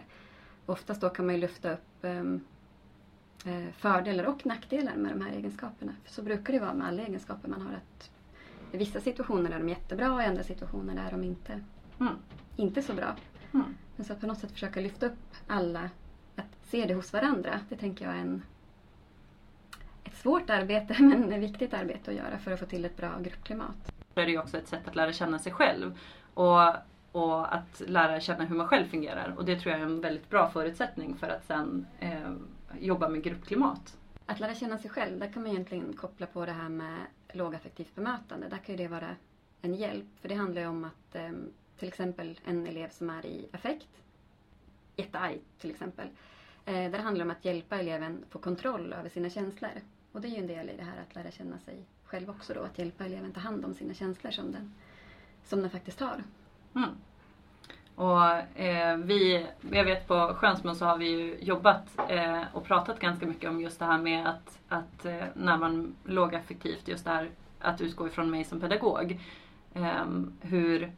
Oftast 0.65 1.01
då 1.01 1.10
kan 1.10 1.25
man 1.25 1.36
ju 1.36 1.42
lyfta 1.42 1.74
upp 1.74 1.98
um, 2.01 2.42
fördelar 3.77 4.24
och 4.24 4.46
nackdelar 4.46 4.96
med 4.96 5.12
de 5.12 5.22
här 5.22 5.32
egenskaperna. 5.32 5.92
För 6.03 6.13
så 6.13 6.22
brukar 6.22 6.53
det 6.53 6.60
vara 6.60 6.74
med 6.74 6.88
alla 6.88 7.01
egenskaper 7.01 7.50
man 7.50 7.62
har. 7.62 7.74
att 7.74 8.12
I 8.72 8.77
vissa 8.77 9.01
situationer 9.01 9.51
är 9.51 9.60
de 9.60 9.70
jättebra 9.70 10.13
och 10.13 10.22
i 10.22 10.25
andra 10.25 10.44
situationer 10.44 11.08
är 11.08 11.12
de 11.12 11.24
inte, 11.24 11.60
mm. 12.00 12.13
inte 12.56 12.82
så 12.82 12.94
bra. 12.94 13.15
Mm. 13.53 13.75
Men 13.95 14.05
så 14.05 14.15
på 14.15 14.27
något 14.27 14.39
sätt 14.39 14.51
försöka 14.51 14.81
lyfta 14.81 15.05
upp 15.05 15.36
alla, 15.48 15.89
att 16.36 16.57
se 16.63 16.86
det 16.86 16.93
hos 16.93 17.13
varandra, 17.13 17.60
det 17.69 17.75
tänker 17.75 18.05
jag 18.05 18.15
är 18.15 18.19
en, 18.19 18.43
ett 20.03 20.15
svårt 20.15 20.50
arbete 20.50 20.95
men 21.00 21.33
ett 21.33 21.41
viktigt 21.41 21.74
arbete 21.74 22.12
att 22.12 22.17
göra 22.17 22.38
för 22.38 22.51
att 22.51 22.60
få 22.60 22.65
till 22.65 22.86
ett 22.86 22.98
bra 22.98 23.19
gruppklimat. 23.19 23.93
Det 24.13 24.22
är 24.22 24.27
ju 24.27 24.39
också 24.39 24.57
ett 24.57 24.67
sätt 24.67 24.88
att 24.88 24.95
lära 24.95 25.13
känna 25.13 25.39
sig 25.39 25.51
själv 25.51 26.00
och, 26.33 26.60
och 27.12 27.55
att 27.55 27.81
lära 27.88 28.19
känna 28.19 28.45
hur 28.45 28.55
man 28.55 28.67
själv 28.67 28.88
fungerar. 28.88 29.33
Och 29.38 29.45
det 29.45 29.60
tror 29.60 29.72
jag 29.72 29.81
är 29.81 29.86
en 29.86 30.01
väldigt 30.01 30.29
bra 30.29 30.50
förutsättning 30.50 31.15
för 31.17 31.27
att 31.29 31.45
sen 31.45 31.88
eh, 32.00 32.31
jobba 32.79 33.10
med 33.10 33.24
gruppklimat. 33.24 33.98
Att 34.25 34.39
lära 34.39 34.55
känna 34.55 34.77
sig 34.77 34.89
själv, 34.89 35.19
där 35.19 35.33
kan 35.33 35.43
man 35.43 35.51
egentligen 35.51 35.93
koppla 35.93 36.25
på 36.25 36.45
det 36.45 36.51
här 36.51 36.69
med 36.69 36.98
lågaffektivt 37.33 37.95
bemötande. 37.95 38.48
Där 38.50 38.57
kan 38.57 38.75
ju 38.75 38.83
det 38.83 38.88
vara 38.88 39.10
en 39.62 39.75
hjälp. 39.75 40.05
För 40.22 40.29
det 40.29 40.36
handlar 40.36 40.62
ju 40.62 40.67
om 40.67 40.83
att 40.83 41.15
eh, 41.15 41.31
till 41.80 41.88
exempel 41.88 42.39
en 42.46 42.68
elev 42.68 42.89
som 42.89 43.10
är 43.10 43.25
i 43.25 43.48
affekt, 43.51 44.01
jättearg 44.96 45.39
till 45.60 45.72
exempel. 45.72 46.08
Eh, 46.65 46.74
där 46.74 46.89
det 46.89 46.98
handlar 46.98 47.25
om 47.25 47.32
att 47.32 47.46
hjälpa 47.46 47.80
eleven 47.80 48.25
få 48.30 48.39
kontroll 48.39 48.94
över 48.94 49.10
sina 49.10 49.30
känslor. 49.30 49.72
Och 50.12 50.22
det 50.22 50.27
är 50.27 50.32
ju 50.32 50.38
en 50.38 50.48
del 50.48 50.70
i 50.70 50.77
det 50.77 50.84
här 50.84 51.01
att 51.01 51.15
lära 51.15 51.32
känna 51.32 51.60
sig 51.60 51.86
själv 52.06 52.30
också 52.30 52.53
då. 52.53 52.62
Att 52.62 52.77
hjälpa 52.77 53.06
eleven 53.06 53.34
ta 53.34 53.39
hand 53.39 53.65
om 53.65 53.74
sina 53.74 53.94
känslor 53.94 54.32
som 54.32 54.51
den, 54.51 54.74
som 55.44 55.62
den 55.62 55.70
faktiskt 55.70 56.00
har. 56.00 56.24
Mm. 56.75 56.89
Och 57.96 58.60
eh, 58.60 58.98
vi, 58.98 59.48
jag 59.72 59.84
vet 59.84 60.08
på 60.08 60.34
Skönsmån 60.38 60.75
så 60.75 60.86
har 60.86 60.98
vi 60.98 61.10
ju 61.10 61.38
jobbat 61.39 62.00
eh, 62.10 62.42
och 62.53 62.65
pratat 62.65 63.00
ganska 63.00 63.25
mycket 63.25 63.50
om 63.50 63.62
just 63.62 63.80
det 63.80 63.86
här 63.86 63.98
med 63.98 64.27
att, 64.27 64.60
att 64.68 65.06
eh, 65.06 65.25
när 65.34 65.58
man 65.58 65.96
lågaffektivt, 66.03 66.88
just 66.88 67.06
det 67.06 67.12
här 67.12 67.30
att 67.60 67.82
utgå 67.82 68.08
ifrån 68.08 68.32
mig 68.32 68.44
som 68.44 68.60
pedagog. 68.60 69.20
Eh, 69.74 70.06
hur 70.42 70.92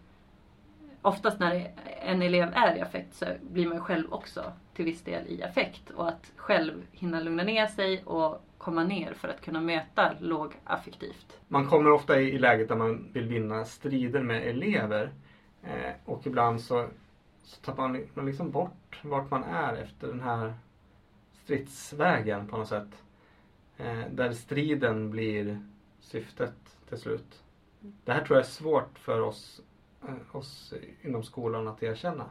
oftast 1.06 1.40
när 1.40 1.72
en 2.02 2.22
elev 2.22 2.54
är 2.54 2.78
i 2.78 2.82
affekt 2.82 3.14
så 3.14 3.26
blir 3.42 3.68
man 3.68 3.80
själv 3.80 4.14
också 4.14 4.54
till 4.74 4.86
viss 4.86 5.02
del 5.02 5.28
i 5.28 5.44
affekt. 5.44 5.90
Och 5.90 6.08
att 6.08 6.32
själv 6.36 6.86
hinna 6.92 7.20
lugna 7.20 7.44
ner 7.44 7.68
sig 7.68 8.04
och 8.04 8.46
komma 8.58 8.84
ner 8.84 9.14
för 9.14 9.28
att 9.28 9.42
kunna 9.42 9.62
möta 9.62 10.14
lågaffektivt. 10.20 11.40
Man 11.48 11.68
kommer 11.68 11.92
ofta 11.92 12.20
i 12.20 12.38
läget 12.38 12.68
där 12.68 12.76
man 12.76 13.10
vill 13.14 13.28
vinna 13.28 13.66
strider 13.66 14.22
med 14.22 14.48
elever. 14.48 15.12
Eh, 15.64 15.94
och 16.06 16.28
ibland 16.28 16.62
så, 16.62 16.88
så 17.44 17.62
tappar 17.62 17.88
man, 17.88 18.04
man 18.14 18.26
liksom 18.26 18.52
bort 18.52 19.00
vart 19.04 19.32
man 19.32 19.44
är 19.44 19.74
efter 19.74 20.08
den 20.08 20.22
här 20.22 20.54
stridsvägen 21.44 22.48
på 22.48 22.58
något 22.58 22.68
sätt. 22.68 23.04
Eh, 23.78 24.02
där 24.12 24.32
striden 24.32 25.12
blir 25.12 25.60
syftet 26.00 26.78
till 26.90 26.98
slut. 26.98 27.44
Det 27.80 28.12
här 28.12 28.26
tror 28.26 28.38
jag 28.38 28.46
är 28.46 28.50
svårt 28.50 29.00
för 29.00 29.22
oss 29.22 29.62
oss 30.32 30.74
inom 31.02 31.24
skolan 31.24 31.68
att 31.68 31.84
erkänna. 31.84 32.26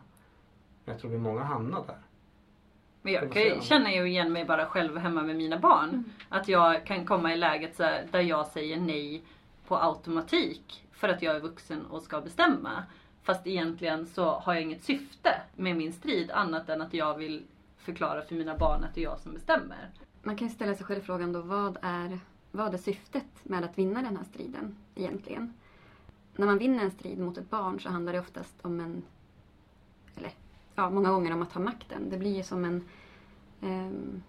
Men 0.85 0.93
jag 0.93 1.01
tror 1.01 1.11
vi 1.11 1.19
många 1.19 1.43
hamnar 1.43 1.87
där. 1.87 1.99
Men 3.03 3.13
jag 3.13 3.33
kan, 3.33 3.61
känner 3.61 3.91
ju 3.91 4.09
igen 4.09 4.33
mig 4.33 4.45
bara 4.45 4.67
själv 4.67 4.97
hemma 4.99 5.23
med 5.23 5.37
mina 5.37 5.59
barn. 5.59 5.89
Mm. 5.89 6.05
Att 6.29 6.49
jag 6.49 6.87
kan 6.87 7.07
komma 7.07 7.35
i 7.35 7.37
läget 7.37 7.77
så 7.77 7.83
här, 7.83 8.09
där 8.11 8.21
jag 8.21 8.47
säger 8.47 8.77
nej 8.77 9.23
på 9.69 9.77
automatik 9.77 10.85
för 10.93 11.09
att 11.09 11.23
jag 11.23 11.37
är 11.37 11.41
vuxen 11.41 11.87
och 11.87 12.03
ska 12.03 12.21
bestämma. 12.21 12.85
Fast 13.23 13.47
egentligen 13.47 14.07
så 14.07 14.25
har 14.25 14.55
jag 14.55 14.63
inget 14.63 14.85
syfte 14.85 15.31
med 15.57 15.77
min 15.77 15.93
strid 15.93 16.31
annat 16.31 16.69
än 16.69 16.83
att 16.83 16.95
jag 16.95 17.19
vill 17.19 17.45
förklara 17.79 18.23
för 18.23 18.35
mina 18.35 18.57
barn 18.57 18.85
att 18.85 18.95
det 18.95 19.01
är 19.01 19.05
jag 19.05 19.21
som 19.21 19.35
bestämmer. 19.35 19.91
Man 20.23 20.37
kan 20.37 20.51
ställa 20.51 20.75
sig 20.75 20.87
själv 20.87 21.01
frågan 21.01 21.33
då, 21.33 21.41
vad 21.43 21.79
är, 21.83 22.19
vad 22.51 22.75
är 22.75 22.79
syftet 22.79 23.25
med 23.43 23.65
att 23.65 23.79
vinna 23.79 24.03
den 24.03 24.17
här 24.17 24.25
striden 24.25 24.77
egentligen? 24.95 25.55
När 26.37 26.47
man 26.47 26.59
vinner 26.59 26.85
en 26.85 26.91
strid 26.91 27.19
mot 27.19 27.39
ett 27.39 27.51
barn 27.51 27.81
så 27.81 27.89
handlar 27.89 28.13
det 28.13 28.21
oftast 28.21 28.55
om 28.63 28.81
en... 28.81 29.03
Eller 30.17 30.31
ja, 30.75 30.91
många 30.91 31.11
gånger 31.11 31.33
om 31.33 31.43
att 31.43 31.53
ha 31.53 31.61
makten. 31.61 32.11
Det 32.11 32.17
blir 32.17 32.37
ju 32.37 32.43
som 32.43 32.65
en... 32.65 32.85
Um, 33.61 34.23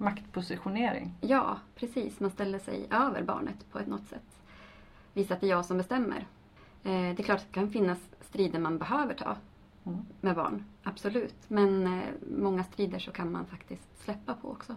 Maktpositionering? 0.00 1.14
Ja, 1.20 1.58
precis. 1.74 2.20
Man 2.20 2.30
ställer 2.30 2.58
sig 2.58 2.86
över 2.90 3.22
barnet 3.22 3.72
på 3.72 3.78
ett 3.78 3.86
något 3.86 4.06
sätt. 4.08 4.42
Visa 5.12 5.34
att 5.34 5.40
det 5.40 5.46
är 5.46 5.50
jag 5.50 5.64
som 5.64 5.78
bestämmer. 5.78 6.26
Eh, 6.84 6.92
det 6.92 7.18
är 7.18 7.22
klart 7.22 7.38
att 7.38 7.46
det 7.46 7.54
kan 7.54 7.70
finnas 7.70 7.98
strider 8.20 8.58
man 8.58 8.78
behöver 8.78 9.14
ta 9.14 9.36
mm. 9.86 10.06
med 10.20 10.36
barn. 10.36 10.64
Absolut. 10.82 11.34
Men 11.48 11.86
eh, 11.86 12.08
många 12.36 12.64
strider 12.64 12.98
så 12.98 13.10
kan 13.10 13.32
man 13.32 13.46
faktiskt 13.46 14.02
släppa 14.04 14.34
på 14.34 14.50
också. 14.50 14.76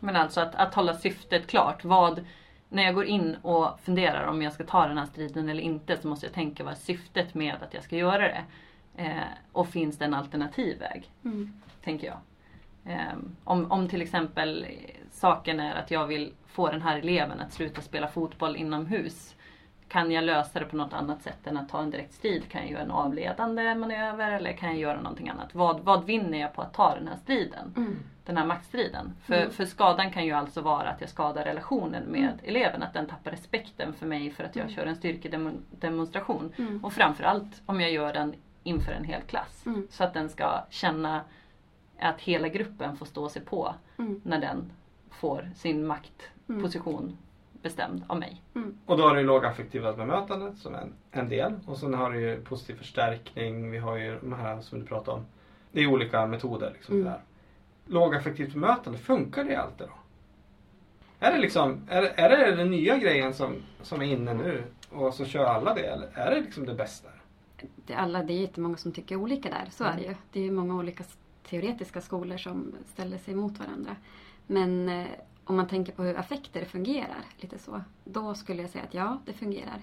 Men 0.00 0.16
alltså 0.16 0.40
att, 0.40 0.54
att 0.54 0.74
hålla 0.74 0.94
syftet 0.94 1.46
klart. 1.46 1.84
Vad, 1.84 2.24
när 2.72 2.82
jag 2.82 2.94
går 2.94 3.04
in 3.04 3.36
och 3.42 3.80
funderar 3.80 4.26
om 4.26 4.42
jag 4.42 4.52
ska 4.52 4.64
ta 4.64 4.86
den 4.86 4.98
här 4.98 5.06
striden 5.06 5.48
eller 5.48 5.62
inte 5.62 5.96
så 5.96 6.08
måste 6.08 6.26
jag 6.26 6.34
tänka 6.34 6.64
vad 6.64 6.72
är 6.72 6.76
syftet 6.76 7.34
med 7.34 7.54
att 7.62 7.74
jag 7.74 7.84
ska 7.84 7.96
göra 7.96 8.22
det. 8.28 8.44
Eh, 8.96 9.22
och 9.52 9.68
finns 9.68 9.98
det 9.98 10.04
en 10.04 10.14
alternativ 10.14 10.78
väg? 10.78 11.10
Mm. 11.24 11.52
Tänker 11.84 12.06
jag. 12.06 12.18
Eh, 12.94 13.16
om, 13.44 13.72
om 13.72 13.88
till 13.88 14.02
exempel 14.02 14.66
saken 15.10 15.60
är 15.60 15.74
att 15.74 15.90
jag 15.90 16.06
vill 16.06 16.32
få 16.46 16.70
den 16.70 16.82
här 16.82 16.98
eleven 16.98 17.40
att 17.40 17.52
sluta 17.52 17.80
spela 17.80 18.08
fotboll 18.08 18.56
inomhus. 18.56 19.34
Kan 19.92 20.10
jag 20.10 20.24
lösa 20.24 20.58
det 20.58 20.64
på 20.64 20.76
något 20.76 20.92
annat 20.92 21.22
sätt 21.22 21.46
än 21.46 21.56
att 21.56 21.68
ta 21.68 21.82
en 21.82 21.90
direkt 21.90 22.14
strid? 22.14 22.48
Kan 22.48 22.60
jag 22.60 22.70
göra 22.70 22.82
en 22.82 22.90
avledande 22.90 23.74
manöver 23.74 24.32
eller 24.32 24.52
kan 24.52 24.68
jag 24.68 24.78
göra 24.78 25.00
någonting 25.00 25.28
annat? 25.28 25.54
Vad, 25.54 25.80
vad 25.80 26.04
vinner 26.04 26.38
jag 26.38 26.54
på 26.54 26.62
att 26.62 26.74
ta 26.74 26.94
den 26.94 27.08
här 27.08 27.16
striden? 27.16 27.74
Mm 27.76 27.98
den 28.24 28.36
här 28.36 28.46
maktstriden. 28.46 29.12
För, 29.22 29.34
mm. 29.34 29.50
för 29.50 29.64
skadan 29.64 30.10
kan 30.10 30.24
ju 30.24 30.32
alltså 30.32 30.60
vara 30.60 30.88
att 30.88 31.00
jag 31.00 31.10
skadar 31.10 31.44
relationen 31.44 32.02
med 32.02 32.22
mm. 32.22 32.38
eleven. 32.42 32.82
Att 32.82 32.94
den 32.94 33.06
tappar 33.06 33.30
respekten 33.30 33.94
för 33.94 34.06
mig 34.06 34.30
för 34.30 34.44
att 34.44 34.56
jag 34.56 34.64
mm. 34.64 34.76
kör 34.76 34.86
en 34.86 34.96
styrkedemonstration. 34.96 36.52
Mm. 36.56 36.84
Och 36.84 36.92
framförallt 36.92 37.62
om 37.66 37.80
jag 37.80 37.90
gör 37.90 38.12
den 38.12 38.34
inför 38.62 38.92
en 38.92 39.04
hel 39.04 39.22
klass. 39.22 39.66
Mm. 39.66 39.86
Så 39.90 40.04
att 40.04 40.14
den 40.14 40.28
ska 40.28 40.64
känna 40.70 41.20
att 41.98 42.20
hela 42.20 42.48
gruppen 42.48 42.96
får 42.96 43.06
stå 43.06 43.28
sig 43.28 43.42
på 43.42 43.74
mm. 43.98 44.20
när 44.24 44.40
den 44.40 44.72
får 45.10 45.50
sin 45.54 45.86
maktposition 45.86 47.16
bestämd 47.62 48.04
av 48.06 48.18
mig. 48.18 48.42
Och 48.86 48.96
då 48.96 49.02
har 49.08 49.16
du 49.16 49.22
lågaffektiva 49.22 49.92
bemötandet 49.92 50.58
som 50.58 50.74
en, 50.74 50.92
en 51.10 51.28
del. 51.28 51.52
Och 51.66 51.78
sen 51.78 51.94
har 51.94 52.10
du 52.10 52.20
ju 52.20 52.40
positiv 52.40 52.74
förstärkning. 52.74 53.70
Vi 53.70 53.78
har 53.78 53.96
ju 53.96 54.18
de 54.20 54.32
här 54.32 54.60
som 54.60 54.80
du 54.80 54.86
pratade 54.86 55.16
om. 55.16 55.24
Det 55.72 55.80
är 55.80 55.86
olika 55.86 56.26
metoder 56.26 56.70
liksom. 56.74 56.94
Mm. 56.94 57.06
Där 57.06 57.20
lågaffektivt 57.86 58.52
bemötande, 58.52 58.98
funkar 58.98 59.44
det 59.44 59.56
alltid 59.56 59.86
då? 59.86 59.92
Är 61.26 61.32
det 61.32 61.38
liksom, 61.38 61.80
är, 61.88 62.02
är 62.02 62.28
det 62.28 62.56
den 62.56 62.70
nya 62.70 62.98
grejen 62.98 63.34
som, 63.34 63.54
som 63.82 64.02
är 64.02 64.06
inne 64.06 64.34
nu 64.34 64.64
och 64.90 65.14
så 65.14 65.24
kör 65.24 65.44
alla 65.44 65.74
det 65.74 65.80
eller 65.86 66.08
är 66.14 66.34
det 66.34 66.40
liksom 66.40 66.66
det 66.66 66.74
bästa? 66.74 67.08
Det, 67.86 67.94
alla, 67.94 68.22
det 68.22 68.32
är 68.32 68.40
jättemånga 68.40 68.76
som 68.76 68.92
tycker 68.92 69.16
olika 69.16 69.48
där, 69.48 69.68
så 69.70 69.84
Mm. 69.84 69.96
är 69.96 70.00
det 70.02 70.08
ju. 70.08 70.14
Det 70.32 70.40
är 70.40 70.44
ju 70.44 70.50
många 70.50 70.74
olika 70.74 71.04
teoretiska 71.48 72.00
skolor 72.00 72.36
som 72.36 72.74
ställer 72.92 73.18
sig 73.18 73.34
mot 73.34 73.58
varandra. 73.58 73.96
Men 74.46 74.88
eh, 74.88 75.06
om 75.44 75.56
man 75.56 75.68
tänker 75.68 75.92
på 75.92 76.02
hur 76.02 76.18
affekter 76.18 76.64
fungerar, 76.64 77.24
lite 77.36 77.58
så, 77.58 77.80
då 78.04 78.34
skulle 78.34 78.62
jag 78.62 78.70
säga 78.70 78.84
att 78.84 78.94
ja, 78.94 79.18
det 79.26 79.32
fungerar. 79.32 79.80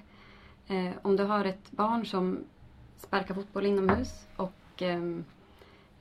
Eh, 0.67 0.91
om 1.01 1.15
du 1.15 1.23
har 1.23 1.45
ett 1.45 1.71
barn 1.71 2.05
som 2.05 2.39
sparkar 2.97 3.35
fotboll 3.35 3.65
inomhus 3.65 4.27
och 4.35 4.81
ehm, 4.81 5.25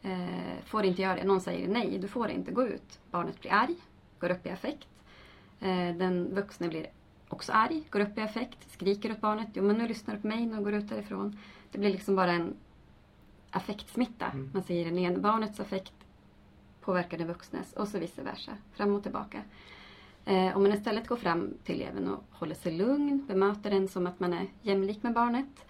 eh, 0.02 0.64
får 0.64 0.84
inte 0.84 1.02
göra 1.02 1.16
det. 1.16 1.24
Någon 1.24 1.40
säger 1.40 1.68
nej, 1.68 1.98
du 1.98 2.08
får 2.08 2.30
inte 2.30 2.52
gå 2.52 2.66
ut. 2.66 2.98
Barnet 3.10 3.40
blir 3.40 3.52
arg, 3.52 3.74
går 4.18 4.30
upp 4.30 4.46
i 4.46 4.50
affekt. 4.50 4.88
Eh, 5.60 5.96
den 5.96 6.34
vuxne 6.34 6.68
blir 6.68 6.86
också 7.28 7.52
arg, 7.52 7.82
går 7.90 8.00
upp 8.00 8.18
i 8.18 8.20
affekt, 8.20 8.72
skriker 8.72 9.10
åt 9.10 9.20
barnet. 9.20 9.48
Jo 9.52 9.62
men 9.62 9.76
nu 9.76 9.88
lyssnar 9.88 10.14
du 10.14 10.20
på 10.20 10.26
mig, 10.26 10.46
nu 10.46 10.64
går 10.64 10.72
du 10.72 10.78
ut 10.78 10.88
därifrån. 10.88 11.38
Det 11.72 11.78
blir 11.78 11.90
liksom 11.90 12.16
bara 12.16 12.32
en 12.32 12.54
affektsmitta. 13.50 14.26
Mm. 14.26 14.50
Man 14.54 14.62
säger 14.62 14.84
den 14.84 14.98
ena 14.98 15.18
barnets 15.18 15.60
affekt 15.60 15.97
påverkar 16.88 17.18
den 17.18 17.26
vuxnes 17.26 17.72
och 17.72 17.88
så 17.88 17.98
vice 17.98 18.22
versa. 18.22 18.52
Fram 18.72 18.94
och 18.94 19.02
tillbaka. 19.02 19.42
Eh, 20.24 20.56
om 20.56 20.62
man 20.62 20.72
istället 20.72 21.08
går 21.08 21.16
fram 21.16 21.54
till 21.64 21.74
eleven 21.74 22.08
och 22.08 22.24
håller 22.30 22.54
sig 22.54 22.72
lugn, 22.72 23.26
bemöter 23.26 23.70
den 23.70 23.88
som 23.88 24.06
att 24.06 24.20
man 24.20 24.32
är 24.32 24.46
jämlik 24.62 25.02
med 25.02 25.12
barnet. 25.12 25.66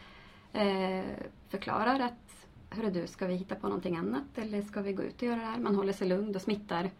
Eh, 0.53 1.05
förklarar 1.49 2.01
att 2.01 2.47
Hörru 2.71 2.91
du, 2.91 3.07
ska 3.07 3.27
vi 3.27 3.35
hitta 3.35 3.55
på 3.55 3.67
någonting 3.67 3.97
annat 3.97 4.39
eller 4.39 4.63
ska 4.63 4.83
vi 4.83 4.93
gå 4.93 5.03
ut 5.03 5.17
och 5.17 5.23
göra 5.23 5.37
det 5.37 5.45
här? 5.45 5.59
Man 5.59 5.75
håller 5.75 5.93
sig 5.93 6.09
lugn, 6.09 6.33
då 6.33 6.39
smittar 6.39 6.91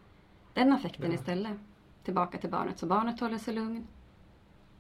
den 0.53 0.73
affekten 0.73 1.11
Ja. 1.11 1.15
istället 1.15 1.59
tillbaka 2.05 2.39
till 2.39 2.51
barnet. 2.51 2.79
Så 2.79 2.87
barnet 2.87 3.21
håller 3.21 3.39
sig 3.39 3.55
lugn. 3.55 3.87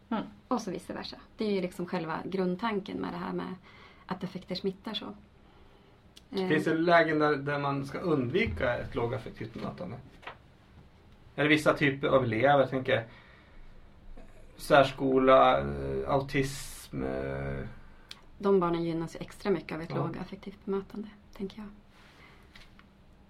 Mm. 0.09 0.25
Och 0.49 0.63
så 0.63 0.71
vice 0.71 0.93
versa. 0.93 1.17
Det 1.37 1.45
är 1.45 1.53
ju 1.53 1.61
liksom 1.61 1.87
själva 1.87 2.19
grundtanken 2.25 2.97
med 2.97 3.13
det 3.13 3.19
här 3.19 3.33
med 3.33 3.55
att 4.07 4.25
affekter 4.25 4.55
smittar 4.55 4.95
så. 4.95 5.15
Eh, 6.33 6.49
Finns 6.49 6.65
det 6.65 6.75
lägen 6.75 7.19
där, 7.19 7.37
där 7.37 7.59
man 7.59 7.87
ska 7.87 7.99
undvika 7.99 8.75
ett 8.79 8.95
lågaffektivt 8.95 9.55
bemötande? 9.55 9.97
Är 11.37 11.43
det 11.43 11.49
vissa 11.49 11.75
typer 11.75 12.09
av 12.09 12.25
elever? 12.25 12.59
Jag 12.61 12.71
tänker 12.71 13.05
särskola, 14.57 15.61
eh, 15.61 16.11
autism. 16.11 17.03
eh, 17.03 17.65
De 18.39 18.61
barnen 18.61 18.85
gynnas 18.85 19.15
ju 19.15 19.19
extra 19.21 19.51
mycket 19.51 19.73
av 19.75 19.83
ett 19.83 19.91
Ja. 19.91 19.97
lågaffektivt 19.97 20.65
bemötande, 20.65 21.09
tänker 21.37 21.59
jag. 21.59 21.67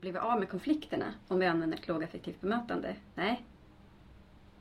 Blir 0.01 0.13
vi 0.13 0.19
av 0.19 0.39
med 0.39 0.49
konflikterna 0.49 1.15
om 1.29 1.39
vi 1.39 1.47
använder 1.47 1.79
ett 1.79 1.89
lågaffektivt 1.89 2.41
bemötande? 2.41 2.97
Nej. 3.15 3.45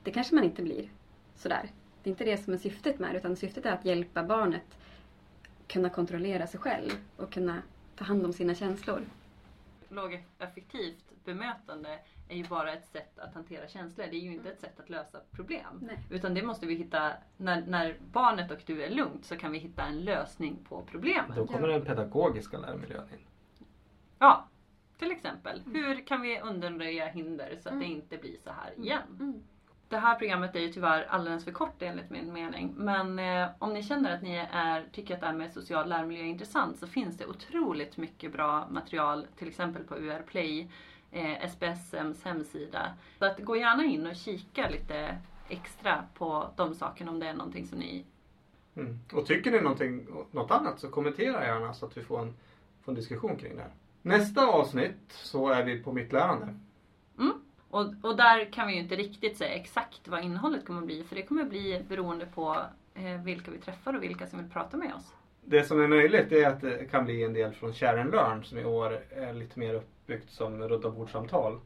Det 0.02 0.10
kanske 0.10 0.34
man 0.34 0.44
inte 0.44 0.62
blir. 0.62 0.88
Sådär. 1.36 1.70
Det 2.02 2.10
är 2.10 2.12
inte 2.12 2.24
det 2.24 2.36
som 2.44 2.52
är 2.52 2.58
syftet 2.58 2.98
med 2.98 3.14
det, 3.14 3.18
utan 3.18 3.36
syftet 3.36 3.66
är 3.66 3.72
att 3.72 3.84
hjälpa 3.84 4.22
barnet 4.22 4.78
kunna 5.66 5.88
kontrollera 5.90 6.46
sig 6.46 6.60
själv 6.60 6.90
och 7.16 7.32
kunna 7.32 7.62
ta 7.98 8.04
hand 8.04 8.24
om 8.24 8.32
sina 8.32 8.54
känslor. 8.54 9.00
Lågaffektivt 9.88 11.04
bemötande 11.24 11.98
är 12.28 12.36
ju 12.36 12.44
bara 12.44 12.72
ett 12.72 12.86
sätt 12.86 13.18
att 13.18 13.34
hantera 13.34 13.68
känslor. 13.68 14.06
Det 14.10 14.16
är 14.16 14.20
ju 14.20 14.32
inte 14.32 14.50
ett 14.50 14.60
sätt 14.60 14.80
att 14.80 14.90
lösa 14.90 15.20
problem. 15.30 15.78
Nej. 15.80 15.98
Utan 16.10 16.34
det 16.34 16.42
måste 16.42 16.66
vi 16.66 16.74
hitta, 16.74 17.12
när, 17.36 17.66
när 17.66 17.96
barnet 18.12 18.50
och 18.50 18.62
du 18.66 18.82
är 18.82 18.90
lugnt 18.90 19.24
så 19.24 19.36
kan 19.36 19.52
vi 19.52 19.58
hitta 19.58 19.82
en 19.84 20.00
lösning 20.04 20.58
på 20.68 20.82
problemet. 20.90 21.36
Då 21.36 21.46
kommer 21.46 21.68
den 21.68 21.84
pedagogiska 21.84 22.58
lärmiljön 22.58 23.08
in. 23.12 23.18
Ja, 24.18 24.48
till 24.98 25.10
exempel. 25.12 25.62
Hur 25.72 26.06
kan 26.06 26.20
vi 26.20 26.40
undanröja 26.40 27.06
hinder 27.06 27.56
så 27.62 27.68
att 27.68 27.72
Mm. 27.74 27.78
det 27.78 27.94
inte 27.94 28.18
blir 28.18 28.36
så 28.44 28.50
här 28.50 28.78
igen? 28.78 29.02
Mm. 29.20 29.42
Det 29.88 29.96
här 29.96 30.14
programmet 30.14 30.56
är 30.56 30.60
ju 30.60 30.72
tyvärr 30.72 31.06
alldeles 31.08 31.44
för 31.44 31.52
kort 31.52 31.82
enligt 31.82 32.10
min 32.10 32.32
mening. 32.32 32.74
Men 32.76 33.18
eh, 33.18 33.48
om 33.58 33.72
ni 33.72 33.82
känner 33.82 34.14
att 34.14 34.22
ni 34.22 34.46
är, 34.52 34.84
tycker 34.92 35.14
att 35.14 35.20
det 35.20 35.26
här 35.26 35.34
med 35.34 35.52
social 35.52 35.88
lärmiljö 35.88 36.22
är 36.22 36.26
intressant 36.26 36.78
så 36.78 36.86
finns 36.86 37.16
det 37.16 37.26
otroligt 37.26 37.96
mycket 37.96 38.32
bra 38.32 38.68
material 38.70 39.26
till 39.36 39.48
exempel 39.48 39.84
på 39.84 39.96
UR 39.96 40.22
Play, 40.26 40.68
eh, 41.10 41.48
SPSMs 41.50 42.24
hemsida. 42.24 42.92
Så 43.18 43.24
att 43.24 43.38
gå 43.38 43.56
gärna 43.56 43.84
in 43.84 44.06
och 44.06 44.16
kika 44.16 44.68
lite 44.68 45.18
extra 45.48 46.04
på 46.14 46.50
de 46.56 46.74
sakerna 46.74 47.10
om 47.10 47.20
det 47.20 47.28
är 47.28 47.34
någonting 47.34 47.66
som 47.66 47.78
ni 47.78 48.04
Mm. 48.78 48.98
Och 49.12 49.26
tycker 49.26 49.50
ni 49.50 49.60
någonting, 49.60 50.06
något 50.30 50.50
annat 50.50 50.80
så 50.80 50.88
kommentera 50.88 51.44
gärna 51.44 51.74
så 51.74 51.86
att 51.86 51.96
vi 51.96 52.02
får 52.02 52.20
en, 52.22 52.34
får 52.82 52.92
en 52.92 52.96
diskussion 52.96 53.36
kring 53.36 53.56
det 53.56 53.62
här. 53.62 53.70
Nästa 54.02 54.46
avsnitt 54.46 54.98
så 55.08 55.48
är 55.48 55.64
vi 55.64 55.82
på 55.82 55.92
Mitt 55.92 56.12
lärande. 56.12 56.54
Och, 57.70 57.86
och 58.02 58.16
där 58.16 58.52
kan 58.52 58.66
vi 58.66 58.72
ju 58.72 58.80
inte 58.80 58.96
riktigt 58.96 59.36
säga 59.36 59.54
exakt 59.54 60.08
vad 60.08 60.24
innehållet 60.24 60.66
kommer 60.66 60.80
att 60.80 60.86
bli 60.86 61.04
för 61.04 61.16
det 61.16 61.22
kommer 61.22 61.42
att 61.42 61.48
bli 61.48 61.84
beroende 61.88 62.26
på 62.26 62.56
eh, 62.94 63.22
vilka 63.22 63.50
vi 63.50 63.58
träffar 63.58 63.96
och 63.96 64.02
vilka 64.02 64.26
som 64.26 64.38
vill 64.38 64.50
prata 64.50 64.76
med 64.76 64.94
oss. 64.94 65.14
Det 65.44 65.64
som 65.64 65.80
är 65.80 65.88
möjligt 65.88 66.32
är 66.32 66.48
att 66.48 66.60
det 66.60 66.90
kan 66.90 67.04
bli 67.04 67.22
en 67.22 67.32
del 67.32 67.52
från 67.52 67.72
Share 67.72 68.00
and 68.00 68.10
Learn 68.10 68.44
som 68.44 68.58
i 68.58 68.64
år 68.64 69.00
är 69.10 69.32
lite 69.32 69.58
mer 69.58 69.74
uppbyggt 69.74 70.30
som 70.30 70.68
runda 70.68 70.90
bordsamtal. 70.90 71.60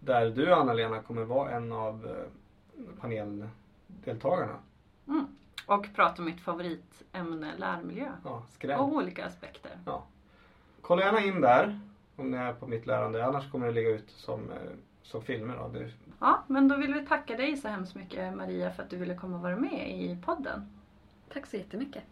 Där 0.00 0.30
du 0.30 0.54
Anna-Lena 0.54 1.02
kommer 1.02 1.24
vara 1.24 1.50
en 1.50 1.72
av 1.72 2.06
eh, 2.06 2.90
paneldeltagarna. 3.00 4.58
Mm. 5.08 5.26
Och 5.66 5.86
prata 5.94 6.22
om 6.22 6.24
mitt 6.24 6.40
favoritämne 6.40 7.52
lärmiljö. 7.56 8.12
Ja, 8.24 8.42
skräll. 8.50 8.80
Och 8.80 8.88
olika 8.88 9.26
aspekter. 9.26 9.72
Kolla 10.80 11.02
gärna 11.02 11.20
in 11.20 11.40
där 11.40 11.80
om 12.16 12.30
ni 12.30 12.36
är 12.36 12.52
på 12.52 12.66
mitt 12.66 12.86
lärande. 12.86 13.26
Annars 13.26 13.50
kommer 13.50 13.66
det 13.66 13.72
ligga 13.72 13.90
ut 13.90 14.10
som, 14.10 14.50
som 15.04 15.22
filmer. 15.22 15.56
Då. 15.56 15.68
Det, 15.68 15.90
Ja, 16.20 16.44
men 16.46 16.68
då 16.68 16.76
vill 16.76 16.94
vi 16.94 17.06
tacka 17.06 17.36
dig 17.36 17.56
så 17.56 17.68
hemskt 17.68 17.94
mycket 17.94 18.34
Maria 18.36 18.70
för 18.70 18.82
att 18.82 18.90
du 18.90 18.96
ville 18.96 19.14
komma 19.14 19.36
och 19.36 19.42
vara 19.42 19.56
med 19.56 19.90
i 19.90 20.18
podden. 20.24 20.68
Tack 21.32 21.46
så 21.46 21.56
jättemycket. 21.56 22.02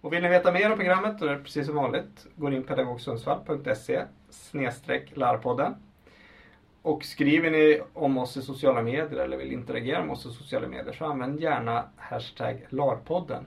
och 0.00 0.12
vill 0.12 0.22
ni 0.22 0.28
veta 0.28 0.52
mer 0.52 0.72
om 0.72 0.78
programmet 0.78 1.18
då 1.18 1.26
är 1.26 1.34
det 1.34 1.42
precis 1.42 1.66
som 1.66 1.74
vanligt. 1.74 2.26
Gå 2.36 2.52
in 2.52 2.62
pedagogsundsvall.se 2.62 4.04
snedstreck 4.30 5.16
lärpodden. 5.16 5.74
Och 6.82 7.04
skriver 7.04 7.50
ni 7.50 7.80
om 7.92 8.18
oss 8.18 8.36
i 8.36 8.42
sociala 8.42 8.82
medier 8.82 9.18
eller 9.20 9.36
vill 9.36 9.52
interagera 9.52 10.04
med 10.04 10.12
oss 10.12 10.26
i 10.26 10.30
sociala 10.30 10.68
medier 10.68 10.92
så 10.92 11.04
använd 11.04 11.40
gärna 11.40 11.84
hashtag 11.96 12.66
LARPodden. 12.68 13.44